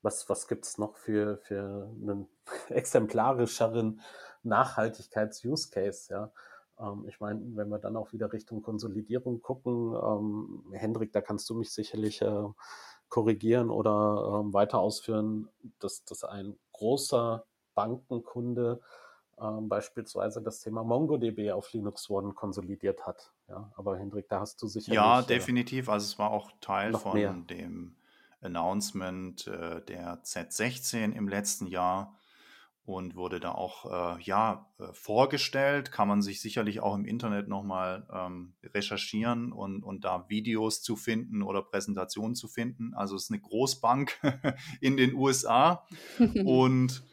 was, 0.02 0.30
was 0.30 0.48
gibt 0.48 0.66
es 0.66 0.78
noch 0.78 0.96
für, 0.96 1.38
für 1.38 1.90
einen 2.02 2.28
exemplarischeren 2.70 4.02
Nachhaltigkeits-Use-Case, 4.44 6.14
ja? 6.14 6.32
Ähm, 6.80 7.06
ich 7.08 7.20
meine, 7.20 7.42
wenn 7.56 7.70
wir 7.70 7.80
dann 7.80 7.96
auch 7.96 8.12
wieder 8.12 8.34
Richtung 8.34 8.62
Konsolidierung 8.62 9.42
gucken, 9.42 9.94
ähm, 9.94 10.74
Hendrik, 10.74 11.14
da 11.14 11.22
kannst 11.22 11.50
du 11.50 11.56
mich 11.56 11.72
sicherlich 11.72 12.22
äh, 12.22 12.48
korrigieren 13.10 13.70
oder 13.70 14.42
ähm, 14.42 14.54
weiter 14.54 14.80
ausführen, 14.80 15.50
dass, 15.80 16.04
dass 16.06 16.24
ein 16.24 16.58
großer 16.74 17.46
Bankenkunde 17.76 18.82
ähm, 19.40 19.70
beispielsweise 19.70 20.42
das 20.42 20.62
Thema 20.62 20.84
MongoDB 20.84 21.52
auf 21.52 21.72
Linux 21.74 22.10
One 22.10 22.34
konsolidiert 22.34 23.06
hat. 23.06 23.32
Ja, 23.48 23.72
aber 23.76 23.98
Hendrik, 23.98 24.30
da 24.30 24.40
hast 24.40 24.62
du 24.62 24.68
sicher. 24.68 24.94
Ja, 24.94 25.22
äh, 25.22 25.26
definitiv. 25.26 25.90
Also 25.90 26.06
es 26.06 26.20
war 26.20 26.32
auch 26.32 26.52
Teil 26.62 26.94
von 26.94 27.14
mehr. 27.14 27.34
dem 27.34 27.96
Announcement 28.41 29.47
äh, 29.47 29.84
der 29.86 30.23
Z16 30.23 31.13
im 31.13 31.27
letzten 31.27 31.67
Jahr 31.67 32.17
und 32.84 33.15
wurde 33.15 33.39
da 33.39 33.51
auch 33.51 33.86
äh, 34.17 34.21
ja, 34.23 34.71
äh, 34.80 34.91
vorgestellt. 34.93 35.91
Kann 35.91 36.08
man 36.08 36.21
sich 36.21 36.41
sicherlich 36.41 36.80
auch 36.80 36.95
im 36.95 37.06
Internet 37.06 37.47
nochmal 37.47 38.08
ähm, 38.12 38.54
recherchieren 38.63 39.51
und, 39.51 39.84
und 39.84 40.04
da 40.04 40.27
Videos 40.30 40.82
zu 40.82 40.95
finden 40.95 41.43
oder 41.43 41.62
Präsentationen 41.62 42.36
zu 42.36 42.47
finden. 42.47 42.93
Also 42.93 43.15
es 43.15 43.23
ist 43.25 43.32
eine 43.32 43.41
Großbank 43.41 44.19
in 44.82 44.97
den 44.97 45.13
USA 45.13 45.86
und 46.45 47.04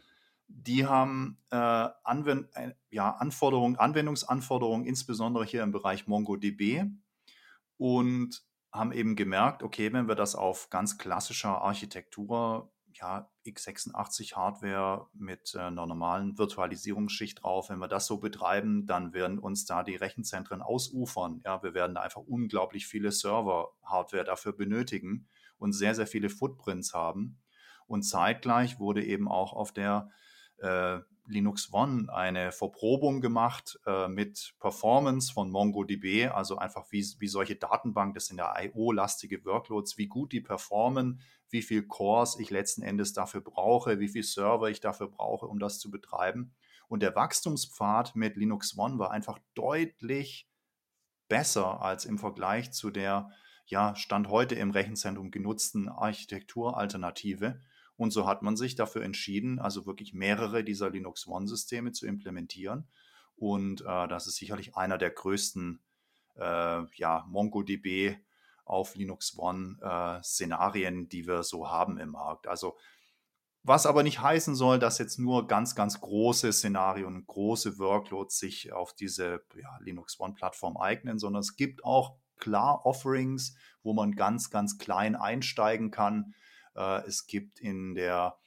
die 0.49 0.87
haben 0.87 1.39
äh, 1.51 1.57
Anwend 1.57 2.49
äh, 2.55 2.73
ja, 2.91 3.11
Anforderungen, 3.11 3.77
Anwendungsanforderungen, 3.77 4.87
insbesondere 4.87 5.45
hier 5.45 5.63
im 5.63 5.73
Bereich 5.73 6.07
MongoDB 6.07 6.85
und 7.77 8.43
haben 8.73 8.93
eben 8.93 9.17
gemerkt, 9.17 9.63
okay, 9.63 9.93
wenn 9.93 10.09
wir 10.09 10.15
das 10.15 10.35
auf 10.35 10.71
ganz 10.71 10.99
klassischer 10.99 11.63
Architektur 11.63 12.71
ja, 13.01 13.31
x86-Hardware 13.47 15.07
mit 15.15 15.55
äh, 15.55 15.59
einer 15.61 15.87
normalen 15.87 16.37
Virtualisierungsschicht 16.37 17.43
drauf. 17.43 17.71
Wenn 17.71 17.79
wir 17.79 17.89
das 17.89 18.07
so 18.07 18.19
betreiben, 18.19 18.87
dann 18.87 19.13
werden 19.13 19.39
uns 19.39 19.67
da 19.67 19.83
die 19.83 19.97
Rechenzentren 19.97 20.63
ausufern. 20.63 21.41
Ja, 21.45 21.63
wir 21.63 21.75
werden 21.75 21.97
einfach 21.97 22.23
unglaublich 22.23 22.87
viele 22.87 23.13
Server-Hardware 23.13 24.25
dafür 24.25 24.53
benötigen 24.53 25.29
und 25.59 25.73
sehr, 25.73 25.95
sehr 25.95 26.07
viele 26.07 26.29
Footprints 26.29 26.95
haben. 26.95 27.41
Und 27.87 28.03
zeitgleich 28.03 28.79
wurde 28.79 29.05
eben 29.05 29.29
auch 29.29 29.53
auf 29.53 29.73
der 29.73 30.11
äh, 30.59 30.99
Linux 31.29 31.73
One 31.73 32.13
eine 32.13 32.53
Verprobung 32.53 33.21
gemacht 33.21 33.79
äh, 33.87 34.09
mit 34.09 34.55
Performance 34.59 35.33
von 35.33 35.51
MongoDB, 35.51 36.29
also 36.29 36.57
einfach 36.57 36.87
wie, 36.91 37.07
wie 37.19 37.29
solche 37.29 37.57
Datenbanken, 37.57 38.15
das 38.15 38.27
sind 38.27 38.39
ja 38.39 38.55
IO-lastige 38.59 39.45
Workloads, 39.45 39.99
wie 39.99 40.09
gut 40.09 40.33
die 40.33 40.41
performen, 40.41 41.21
wie 41.51 41.63
viel 41.63 41.87
Cores 41.87 42.39
ich 42.39 42.51
letzten 42.51 42.83
Endes 42.83 43.13
dafür 43.13 43.41
brauche, 43.41 44.01
wie 44.01 44.09
viel 44.09 44.23
Server 44.23 44.71
ich 44.71 44.81
dafür 44.81 45.09
brauche, 45.09 45.47
um 45.47 45.59
das 45.59 45.79
zu 45.79 45.91
betreiben. 45.91 46.53
Und 46.89 47.03
der 47.03 47.15
Wachstumspfad 47.15 48.17
mit 48.17 48.37
Linux 48.37 48.77
One 48.77 48.99
war 48.99 49.11
einfach 49.11 49.39
deutlich 49.55 50.49
besser 51.29 51.83
als 51.83 52.07
im 52.07 52.19
Vergleich 52.19 52.73
zu 52.73 52.91
der 52.91 53.31
ja, 53.67 53.95
Stand 53.95 54.29
heute 54.29 54.55
im 54.55 54.71
Rechenzentrum 54.71 55.31
genutzten 55.31 55.89
Architekturalternative. 55.89 57.61
Und 57.99 58.13
so 58.13 58.27
hat 58.27 58.43
man 58.43 58.57
sich 58.57 58.77
dafür 58.77 59.03
entschieden, 59.03 59.59
also 59.59 59.85
wirklich 59.85 60.15
mehrere 60.15 60.65
dieser 60.65 60.89
Linux 60.89 61.27
One-Systeme 61.27 61.93
zu 61.93 62.07
implementieren. 62.07 62.89
Und 63.37 63.83
äh, 63.83 64.09
das 64.09 64.27
ist 64.27 64.37
sicherlich 64.37 64.77
einer 64.77 64.97
der 64.97 65.11
größten 65.11 65.81
äh, 66.37 66.85
ja, 66.95 67.27
MongoDB 67.29 68.17
auf 68.65 68.95
Linux 68.95 69.37
One 69.37 69.79
äh, 69.83 71.07
die 71.09 71.27
wir 71.27 71.43
so 71.43 71.69
haben 71.69 71.99
im 71.99 72.11
Markt. 72.11 72.47
Also 72.47 72.77
was 73.65 73.85
aber 73.85 74.03
nicht 74.03 74.21
heißen 74.21 74.55
soll, 74.55 74.79
dass 74.79 74.99
jetzt 74.99 75.19
nur 75.19 75.47
ganz, 75.47 75.75
ganz 75.75 76.01
große 76.01 76.53
Szenarien, 76.53 77.27
große 77.27 77.79
Workloads 77.79 78.39
sich 78.39 78.73
auf 78.73 78.95
diese 78.95 79.43
ja, 79.61 79.77
Linux 79.81 80.19
One-Plattform 80.21 80.77
eignen, 80.77 81.19
sondern 81.19 81.41
es 81.41 81.57
gibt 81.57 81.85
auch 81.85 82.17
klar 82.39 82.87
Offerings, 82.87 83.57
wo 83.83 83.93
man 83.93 84.13
ganz, 84.13 84.51
ganz 84.51 84.79
klein 84.79 85.17
einsteigen 85.17 85.91
kann. 85.91 86.35
Äh, 86.79 87.07
es 87.07 87.27
gibt 87.27 87.61
in 87.61 87.95
der 87.95 88.39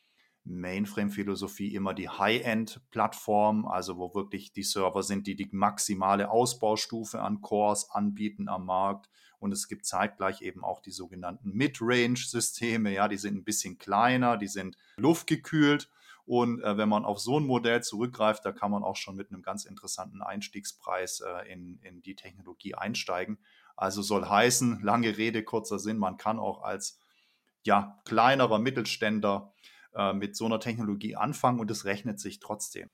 Mainframe-Philosophie 0.43 1.75
immer 1.75 1.93
die 1.93 2.09
High-End-Plattform, 2.09 3.67
also 3.67 3.97
wo 3.97 4.15
wirklich 4.15 4.53
die 4.53 4.63
Server 4.63 5.03
sind, 5.03 5.27
die 5.27 5.35
die 5.35 5.49
maximale 5.51 6.31
Ausbaustufe 6.31 7.21
an 7.21 7.41
Cores 7.41 7.91
anbieten 7.91 8.47
am 8.47 8.65
Markt. 8.65 9.09
Und 9.37 9.51
es 9.51 9.67
gibt 9.67 9.85
zeitgleich 9.85 10.41
eben 10.41 10.63
auch 10.63 10.81
die 10.81 10.91
sogenannten 10.91 11.51
Mid-Range-Systeme. 11.51 12.93
Ja, 12.93 13.07
die 13.07 13.17
sind 13.17 13.35
ein 13.35 13.43
bisschen 13.43 13.77
kleiner, 13.77 14.37
die 14.37 14.47
sind 14.47 14.77
luftgekühlt. 14.97 15.89
Und 16.25 16.61
äh, 16.61 16.77
wenn 16.77 16.89
man 16.89 17.05
auf 17.05 17.19
so 17.19 17.39
ein 17.39 17.45
Modell 17.45 17.83
zurückgreift, 17.83 18.45
da 18.45 18.51
kann 18.51 18.71
man 18.71 18.83
auch 18.83 18.95
schon 18.95 19.15
mit 19.15 19.31
einem 19.31 19.41
ganz 19.41 19.65
interessanten 19.65 20.21
Einstiegspreis 20.21 21.21
äh, 21.21 21.51
in, 21.51 21.79
in 21.81 22.01
die 22.01 22.15
Technologie 22.15 22.75
einsteigen. 22.75 23.39
Also 23.75 24.01
soll 24.03 24.27
heißen, 24.27 24.81
lange 24.83 25.17
Rede, 25.17 25.43
kurzer 25.43 25.79
Sinn, 25.79 25.97
man 25.97 26.17
kann 26.17 26.39
auch 26.39 26.61
als 26.61 26.99
ja, 27.63 27.99
kleinerer 28.05 28.59
Mittelständler 28.59 29.53
äh, 29.93 30.13
mit 30.13 30.35
so 30.35 30.45
einer 30.45 30.59
Technologie 30.59 31.15
anfangen 31.15 31.59
und 31.59 31.69
es 31.71 31.85
rechnet 31.85 32.19
sich 32.19 32.39
trotzdem. 32.39 32.89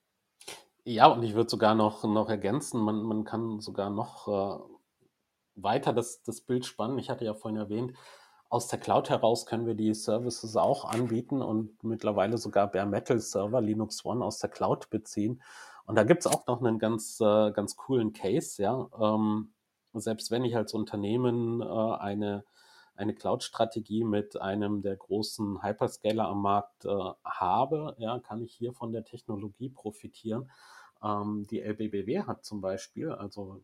Ja, 0.84 1.08
und 1.08 1.23
ich 1.23 1.34
würde 1.34 1.49
sogar 1.49 1.75
noch, 1.75 2.03
noch 2.03 2.30
ergänzen, 2.30 2.80
man, 2.80 3.03
man 3.03 3.23
kann 3.25 3.60
sogar 3.60 3.89
noch 3.89 4.27
äh, 4.27 4.63
weiter 5.56 5.91
das, 5.91 6.21
das 6.23 6.41
Bild 6.41 6.65
spannen. 6.65 6.97
Ich 6.97 7.10
hatte 7.10 7.25
ja 7.25 7.34
vorhin 7.34 7.60
erwähnt, 7.60 7.93
aus 8.49 8.67
der 8.67 8.80
Cloud 8.80 9.10
heraus 9.10 9.45
können 9.45 9.65
wir 9.65 9.75
die 9.75 9.93
Services 9.93 10.56
auch 10.56 10.86
anbieten 10.86 11.41
und 11.41 11.84
mittlerweile 11.84 12.38
sogar 12.38 12.67
Bare 12.71 12.86
Metal 12.86 13.19
Server 13.19 13.60
Linux 13.60 14.06
One 14.06 14.23
aus 14.23 14.39
der 14.39 14.49
Cloud 14.49 14.89
beziehen. 14.89 15.41
Und 15.86 15.95
da 15.95 16.03
gibt 16.03 16.25
es 16.25 16.27
auch 16.32 16.47
noch 16.47 16.62
einen 16.62 16.80
ganz, 16.80 17.19
äh, 17.19 17.51
ganz 17.51 17.75
coolen 17.75 18.13
Case, 18.13 18.62
ja. 18.62 18.88
Ähm, 18.99 19.53
selbst 19.93 20.32
wenn 20.32 20.45
ich 20.45 20.56
als 20.56 20.73
Unternehmen 20.73 21.62
äh, 21.62 21.65
eine, 21.65 22.45
eine 22.98 23.14
Cloud-Strategie 23.14 24.04
mit 24.04 24.40
einem 24.42 24.82
der 24.82 24.96
großen 24.96 25.64
Hyperscaler 25.64 26.28
am 26.28 26.42
Markt 26.42 26.86
äh, 26.86 26.90
habe, 27.24 27.96
ja, 28.00 28.20
kann 28.20 28.42
ich 28.42 28.54
hier 28.54 28.74
von 28.74 28.92
der 28.92 29.04
Technologie 29.04 29.70
profitieren. 29.70 30.52
Ähm, 31.04 31.46
die 31.50 31.62
LBBW 31.62 32.24
hat 32.24 32.44
zum 32.44 32.62
Beispiel, 32.62 33.12
also 33.12 33.62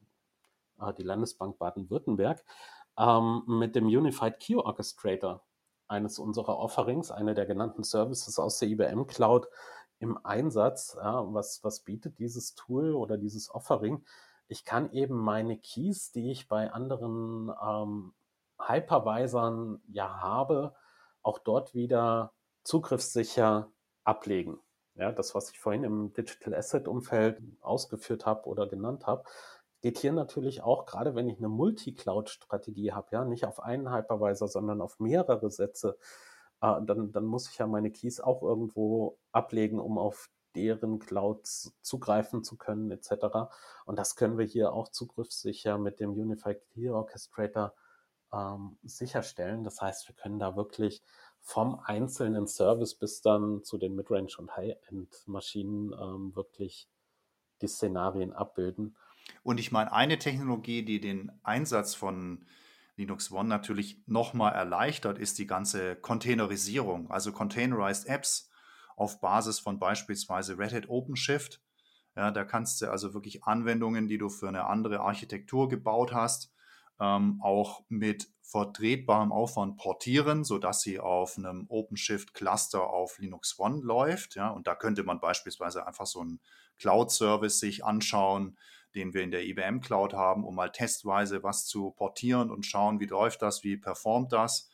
äh, 0.80 0.93
die 0.93 1.04
Landesbank 1.04 1.58
Baden-Württemberg, 1.58 2.43
ähm, 2.98 3.43
mit 3.48 3.76
dem 3.76 3.88
Unified 3.88 4.39
Key 4.39 4.56
Orchestrator, 4.56 5.43
eines 5.88 6.19
unserer 6.19 6.58
Offerings, 6.58 7.12
eine 7.12 7.34
der 7.34 7.46
genannten 7.46 7.84
Services 7.84 8.39
aus 8.39 8.60
der 8.60 8.69
IBM 8.69 9.06
Cloud 9.06 9.48
im 10.00 10.17
Einsatz. 10.24 10.96
Ja, 10.96 11.24
was, 11.34 11.63
was 11.63 11.82
bietet 11.82 12.19
dieses 12.19 12.56
Tool 12.56 12.93
oder 12.93 13.17
dieses 13.17 13.50
Offering? 13.54 14.04
Ich 14.48 14.65
kann 14.65 14.91
eben 14.91 15.15
meine 15.15 15.58
Keys, 15.58 16.12
die 16.12 16.32
ich 16.32 16.48
bei 16.48 16.72
anderen 16.72 17.52
ähm, 17.62 18.13
Hypervisern 18.67 19.82
ja 19.88 20.21
habe, 20.21 20.76
auch 21.21 21.39
dort 21.39 21.73
wieder 21.73 22.34
zugriffssicher 22.63 23.71
ablegen. 24.04 24.60
Ja, 24.95 25.12
das, 25.12 25.34
was 25.34 25.49
ich 25.49 25.60
vorhin 25.60 25.84
im 25.84 26.13
Digital 26.13 26.54
Asset 26.54 26.88
Umfeld 26.88 27.41
ausgeführt 27.62 28.26
habe 28.26 28.47
oder 28.47 28.67
genannt 28.67 29.08
habe, 29.08 29.23
geht 29.82 29.97
hier 29.97 30.13
natürlich 30.13 30.62
auch, 30.62 30.86
gerade 30.86 31.15
wenn 31.15 31.28
ich 31.30 31.39
eine 31.39 31.49
Multi-Cloud-Strategie 31.49 32.93
habe, 32.93 33.08
ja, 33.12 33.26
nicht 33.26 33.45
auf 33.45 33.60
einen 33.60 33.91
Hypervisor, 33.91 34.47
sondern 34.47 34.82
auf 34.82 34.99
mehrere 34.99 35.49
Sätze, 35.49 35.97
äh, 36.62 36.80
dann, 36.86 37.12
dann 37.12 37.26
muss 37.26 37.49
ich 37.49 37.58
ja 37.58 37.67
meine 37.67 37.91
Keys 37.91 38.21
auch 38.21 38.43
irgendwo 38.43 39.17
ablegen, 39.32 39.80
um 39.80 39.97
auf 39.97 40.30
deren 40.56 40.99
Clouds 40.99 41.76
zugreifen 41.82 42.43
zu 42.43 42.58
können, 42.58 42.91
etc. 42.91 43.52
Und 43.86 43.97
das 43.99 44.15
können 44.15 44.38
wir 44.38 44.45
hier 44.45 44.73
auch 44.73 44.89
zugriffssicher 44.89 45.78
mit 45.78 45.99
dem 45.99 46.12
Unified 46.12 46.63
Key 46.67 46.89
Orchestrator 46.89 47.73
ähm, 48.34 48.78
sicherstellen. 48.84 49.63
Das 49.63 49.82
heißt, 49.82 50.08
wir 50.08 50.15
können 50.15 50.39
da 50.39 50.56
wirklich 50.56 51.02
vom 51.39 51.80
einzelnen 51.84 52.48
Service 52.48 52.96
bis 52.96 53.22
dann 53.22 53.63
zu 53.63 53.78
den 53.78 53.96
Midrange- 53.96 54.38
und 54.38 54.56
High-End-Maschinen 54.56 55.93
ähm, 55.93 56.36
wirklich 56.36 56.88
die 57.62 57.67
Szenarien 57.67 58.34
abbilden. 58.34 58.96
Und 59.43 59.60
ich 59.60 59.72
meine, 59.72 59.91
eine 59.93 60.17
Technologie, 60.17 60.84
die 60.84 61.00
den 61.00 61.32
Einsatz 61.43 61.96
von 61.96 62.46
Linux 62.96 63.32
One 63.32 63.50
natürlich 63.50 64.02
nochmal 64.06 64.54
erleichtert, 64.54 65.17
ist 65.17 65.39
die 65.39 65.48
ganze 65.48 65.96
Containerisierung, 65.96 67.10
also 67.10 67.32
Containerized 67.32 68.08
Apps 68.08 68.50
auf 68.96 69.19
Basis 69.19 69.60
von 69.60 69.80
beispielsweise 69.80 70.58
Red 70.58 70.74
Hat 70.74 70.89
OpenShift. 70.89 71.62
Ja, 72.15 72.30
da 72.32 72.43
kannst 72.43 72.82
du 72.82 72.91
also 72.91 73.13
wirklich 73.13 73.43
Anwendungen, 73.43 74.08
die 74.08 74.19
du 74.19 74.30
für 74.30 74.48
eine 74.48 74.65
andere 74.65 75.00
Architektur 75.00 75.67
gebaut 75.67 76.13
hast, 76.13 76.54
ähm, 76.99 77.39
auch 77.41 77.84
mit 77.89 78.29
vertretbarem 78.41 79.32
Aufwand 79.32 79.77
portieren, 79.77 80.43
sodass 80.43 80.82
sie 80.82 80.99
auf 80.99 81.38
einem 81.38 81.65
OpenShift-Cluster 81.69 82.88
auf 82.88 83.17
Linux 83.17 83.58
One 83.58 83.82
läuft. 83.82 84.36
Ja, 84.36 84.49
und 84.49 84.67
da 84.67 84.75
könnte 84.75 85.03
man 85.03 85.19
beispielsweise 85.19 85.88
einfach 85.88 86.06
so 86.06 86.21
einen 86.21 86.39
Cloud-Service 86.77 87.60
sich 87.60 87.84
anschauen, 87.84 88.58
den 88.95 89.13
wir 89.13 89.23
in 89.23 89.32
der 89.32 89.43
IBM 89.45 89.79
Cloud 89.79 90.13
haben, 90.13 90.43
um 90.43 90.56
mal 90.56 90.71
testweise 90.71 91.41
was 91.41 91.65
zu 91.65 91.91
portieren 91.91 92.51
und 92.51 92.65
schauen, 92.65 92.99
wie 92.99 93.06
läuft 93.06 93.41
das, 93.41 93.63
wie 93.63 93.77
performt 93.77 94.32
das. 94.34 94.69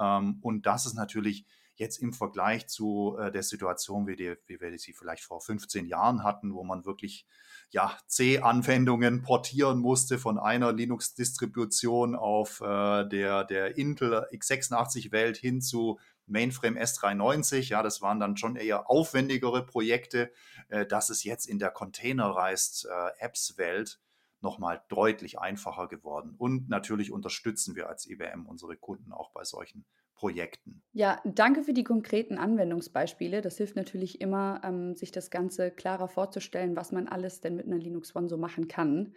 Ähm, 0.00 0.38
und 0.40 0.64
das 0.66 0.86
ist 0.86 0.94
natürlich 0.94 1.44
jetzt 1.78 1.98
im 1.98 2.12
Vergleich 2.12 2.68
zu 2.68 3.16
äh, 3.18 3.30
der 3.30 3.42
Situation, 3.42 4.06
wie, 4.06 4.16
die, 4.16 4.36
wie 4.46 4.60
wir 4.60 4.78
sie 4.78 4.92
vielleicht 4.92 5.24
vor 5.24 5.40
15 5.40 5.86
Jahren 5.86 6.24
hatten, 6.24 6.54
wo 6.54 6.64
man 6.64 6.84
wirklich 6.84 7.26
ja, 7.70 7.96
C-Anwendungen 8.06 9.22
portieren 9.22 9.78
musste 9.78 10.18
von 10.18 10.38
einer 10.38 10.72
Linux-Distribution 10.72 12.14
auf 12.14 12.60
äh, 12.60 13.06
der, 13.08 13.44
der 13.44 13.76
Intel 13.76 14.26
x86-Welt 14.32 15.36
hin 15.36 15.60
zu 15.60 15.98
Mainframe 16.26 16.78
S390. 16.78 17.68
Ja, 17.68 17.82
das 17.82 18.00
waren 18.00 18.20
dann 18.20 18.36
schon 18.36 18.56
eher 18.56 18.90
aufwendigere 18.90 19.64
Projekte. 19.64 20.32
Äh, 20.68 20.86
das 20.86 21.10
ist 21.10 21.24
jetzt 21.24 21.46
in 21.46 21.58
der 21.58 21.70
Containerized 21.70 22.86
äh, 22.86 23.84
nochmal 24.40 24.82
deutlich 24.88 25.38
einfacher 25.38 25.88
geworden. 25.88 26.34
Und 26.38 26.68
natürlich 26.68 27.12
unterstützen 27.12 27.74
wir 27.74 27.88
als 27.88 28.06
IBM 28.06 28.46
unsere 28.46 28.76
Kunden 28.76 29.12
auch 29.12 29.30
bei 29.32 29.44
solchen 29.44 29.84
Projekten. 30.18 30.82
Ja, 30.92 31.20
danke 31.24 31.62
für 31.62 31.72
die 31.72 31.84
konkreten 31.84 32.38
Anwendungsbeispiele. 32.38 33.40
Das 33.40 33.56
hilft 33.56 33.76
natürlich 33.76 34.20
immer, 34.20 34.60
ähm, 34.64 34.96
sich 34.96 35.12
das 35.12 35.30
Ganze 35.30 35.70
klarer 35.70 36.08
vorzustellen, 36.08 36.74
was 36.74 36.90
man 36.90 37.06
alles 37.06 37.40
denn 37.40 37.54
mit 37.54 37.66
einer 37.66 37.78
Linux 37.78 38.16
One 38.16 38.28
so 38.28 38.36
machen 38.36 38.66
kann. 38.66 39.14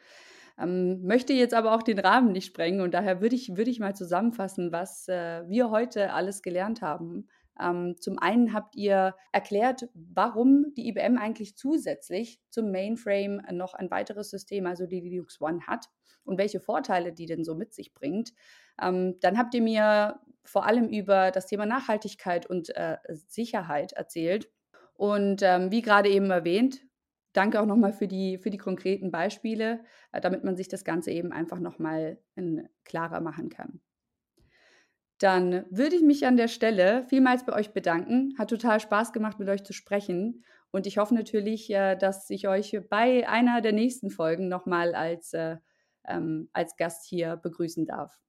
Ähm, 0.59 1.01
möchte 1.03 1.33
jetzt 1.33 1.55
aber 1.55 1.73
auch 1.73 1.81
den 1.81 1.97
Rahmen 1.97 2.31
nicht 2.31 2.45
sprengen 2.45 2.81
und 2.81 2.93
daher 2.93 3.19
würde 3.19 3.35
ich, 3.35 3.57
würde 3.57 3.71
ich 3.71 3.79
mal 3.79 3.95
zusammenfassen, 3.95 4.71
was 4.71 5.07
äh, 5.07 5.43
wir 5.49 5.71
heute 5.71 6.13
alles 6.13 6.43
gelernt 6.43 6.83
haben. 6.83 7.27
Ähm, 7.59 7.95
zum 7.99 8.19
einen 8.19 8.53
habt 8.53 8.75
ihr 8.75 9.15
erklärt, 9.31 9.89
warum 9.95 10.71
die 10.77 10.87
IBM 10.87 11.17
eigentlich 11.17 11.57
zusätzlich 11.57 12.39
zum 12.51 12.71
Mainframe 12.71 13.41
noch 13.51 13.73
ein 13.73 13.89
weiteres 13.89 14.29
System, 14.29 14.67
also 14.67 14.85
die 14.85 15.01
Linux 15.01 15.41
One 15.41 15.65
hat 15.65 15.87
und 16.23 16.37
welche 16.37 16.59
Vorteile 16.59 17.11
die 17.11 17.25
denn 17.25 17.43
so 17.43 17.55
mit 17.55 17.73
sich 17.73 17.95
bringt. 17.95 18.33
Ähm, 18.79 19.15
dann 19.19 19.39
habt 19.39 19.55
ihr 19.55 19.63
mir 19.63 20.19
vor 20.43 20.65
allem 20.65 20.89
über 20.89 21.31
das 21.31 21.47
Thema 21.47 21.65
Nachhaltigkeit 21.65 22.45
und 22.45 22.75
äh, 22.75 22.97
Sicherheit 23.09 23.93
erzählt. 23.93 24.49
Und 24.93 25.41
ähm, 25.41 25.71
wie 25.71 25.81
gerade 25.81 26.09
eben 26.09 26.29
erwähnt, 26.29 26.81
danke 27.33 27.59
auch 27.61 27.65
nochmal 27.65 27.93
für 27.93 28.07
die, 28.07 28.37
für 28.37 28.49
die 28.49 28.57
konkreten 28.57 29.11
Beispiele, 29.11 29.83
äh, 30.11 30.21
damit 30.21 30.43
man 30.43 30.55
sich 30.55 30.67
das 30.67 30.83
Ganze 30.83 31.11
eben 31.11 31.31
einfach 31.31 31.59
nochmal 31.59 32.19
klarer 32.83 33.21
machen 33.21 33.49
kann. 33.49 33.81
Dann 35.21 35.65
würde 35.69 35.95
ich 35.95 36.01
mich 36.01 36.25
an 36.25 36.35
der 36.35 36.47
Stelle 36.47 37.03
vielmals 37.03 37.45
bei 37.45 37.53
euch 37.53 37.73
bedanken. 37.73 38.33
Hat 38.39 38.49
total 38.49 38.79
Spaß 38.79 39.13
gemacht, 39.13 39.37
mit 39.37 39.49
euch 39.49 39.63
zu 39.63 39.71
sprechen. 39.71 40.43
Und 40.71 40.87
ich 40.87 40.97
hoffe 40.97 41.13
natürlich, 41.13 41.69
äh, 41.69 41.95
dass 41.95 42.29
ich 42.31 42.47
euch 42.47 42.79
bei 42.89 43.27
einer 43.29 43.61
der 43.61 43.73
nächsten 43.73 44.09
Folgen 44.09 44.47
nochmal 44.47 44.95
als, 44.95 45.33
äh, 45.33 45.57
ähm, 46.07 46.49
als 46.53 46.75
Gast 46.75 47.05
hier 47.07 47.35
begrüßen 47.35 47.85
darf. 47.85 48.19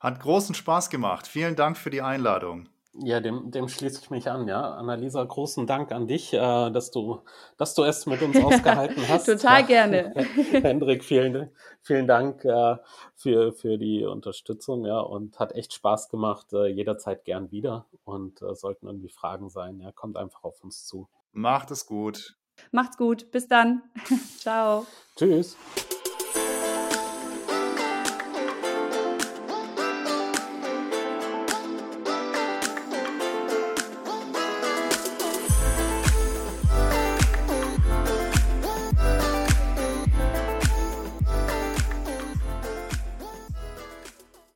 Hat 0.00 0.18
großen 0.20 0.54
Spaß 0.54 0.90
gemacht. 0.90 1.28
Vielen 1.28 1.56
Dank 1.56 1.76
für 1.76 1.90
die 1.90 2.02
Einladung. 2.02 2.68
Ja, 2.94 3.20
dem, 3.20 3.50
dem 3.52 3.68
schließe 3.68 4.00
ich 4.02 4.10
mich 4.10 4.28
an, 4.28 4.48
ja. 4.48 4.74
Annalisa, 4.74 5.22
großen 5.22 5.66
Dank 5.66 5.92
an 5.92 6.08
dich, 6.08 6.32
äh, 6.32 6.38
dass, 6.38 6.90
du, 6.90 7.20
dass 7.56 7.74
du 7.74 7.84
es 7.84 8.06
mit 8.06 8.20
uns 8.20 8.36
ausgehalten 8.42 9.08
hast. 9.08 9.26
Total 9.26 9.64
gerne. 9.64 10.12
Hendrik, 10.52 11.04
vielen, 11.04 11.50
vielen 11.82 12.08
Dank 12.08 12.44
äh, 12.44 12.76
für, 13.14 13.52
für 13.52 13.78
die 13.78 14.04
Unterstützung, 14.04 14.86
ja, 14.86 14.98
und 14.98 15.38
hat 15.38 15.52
echt 15.52 15.72
Spaß 15.72 16.08
gemacht. 16.08 16.52
Äh, 16.52 16.66
jederzeit 16.66 17.24
gern 17.24 17.52
wieder. 17.52 17.86
Und 18.04 18.42
äh, 18.42 18.54
sollten 18.54 18.86
irgendwie 18.86 19.10
Fragen 19.10 19.50
sein, 19.50 19.78
ja, 19.78 19.92
kommt 19.92 20.16
einfach 20.16 20.42
auf 20.42 20.64
uns 20.64 20.84
zu. 20.84 21.08
Macht 21.32 21.70
es 21.70 21.86
gut. 21.86 22.36
Macht's 22.72 22.96
gut. 22.96 23.30
Bis 23.30 23.46
dann. 23.46 23.82
Ciao. 24.38 24.86
Tschüss. 25.16 25.56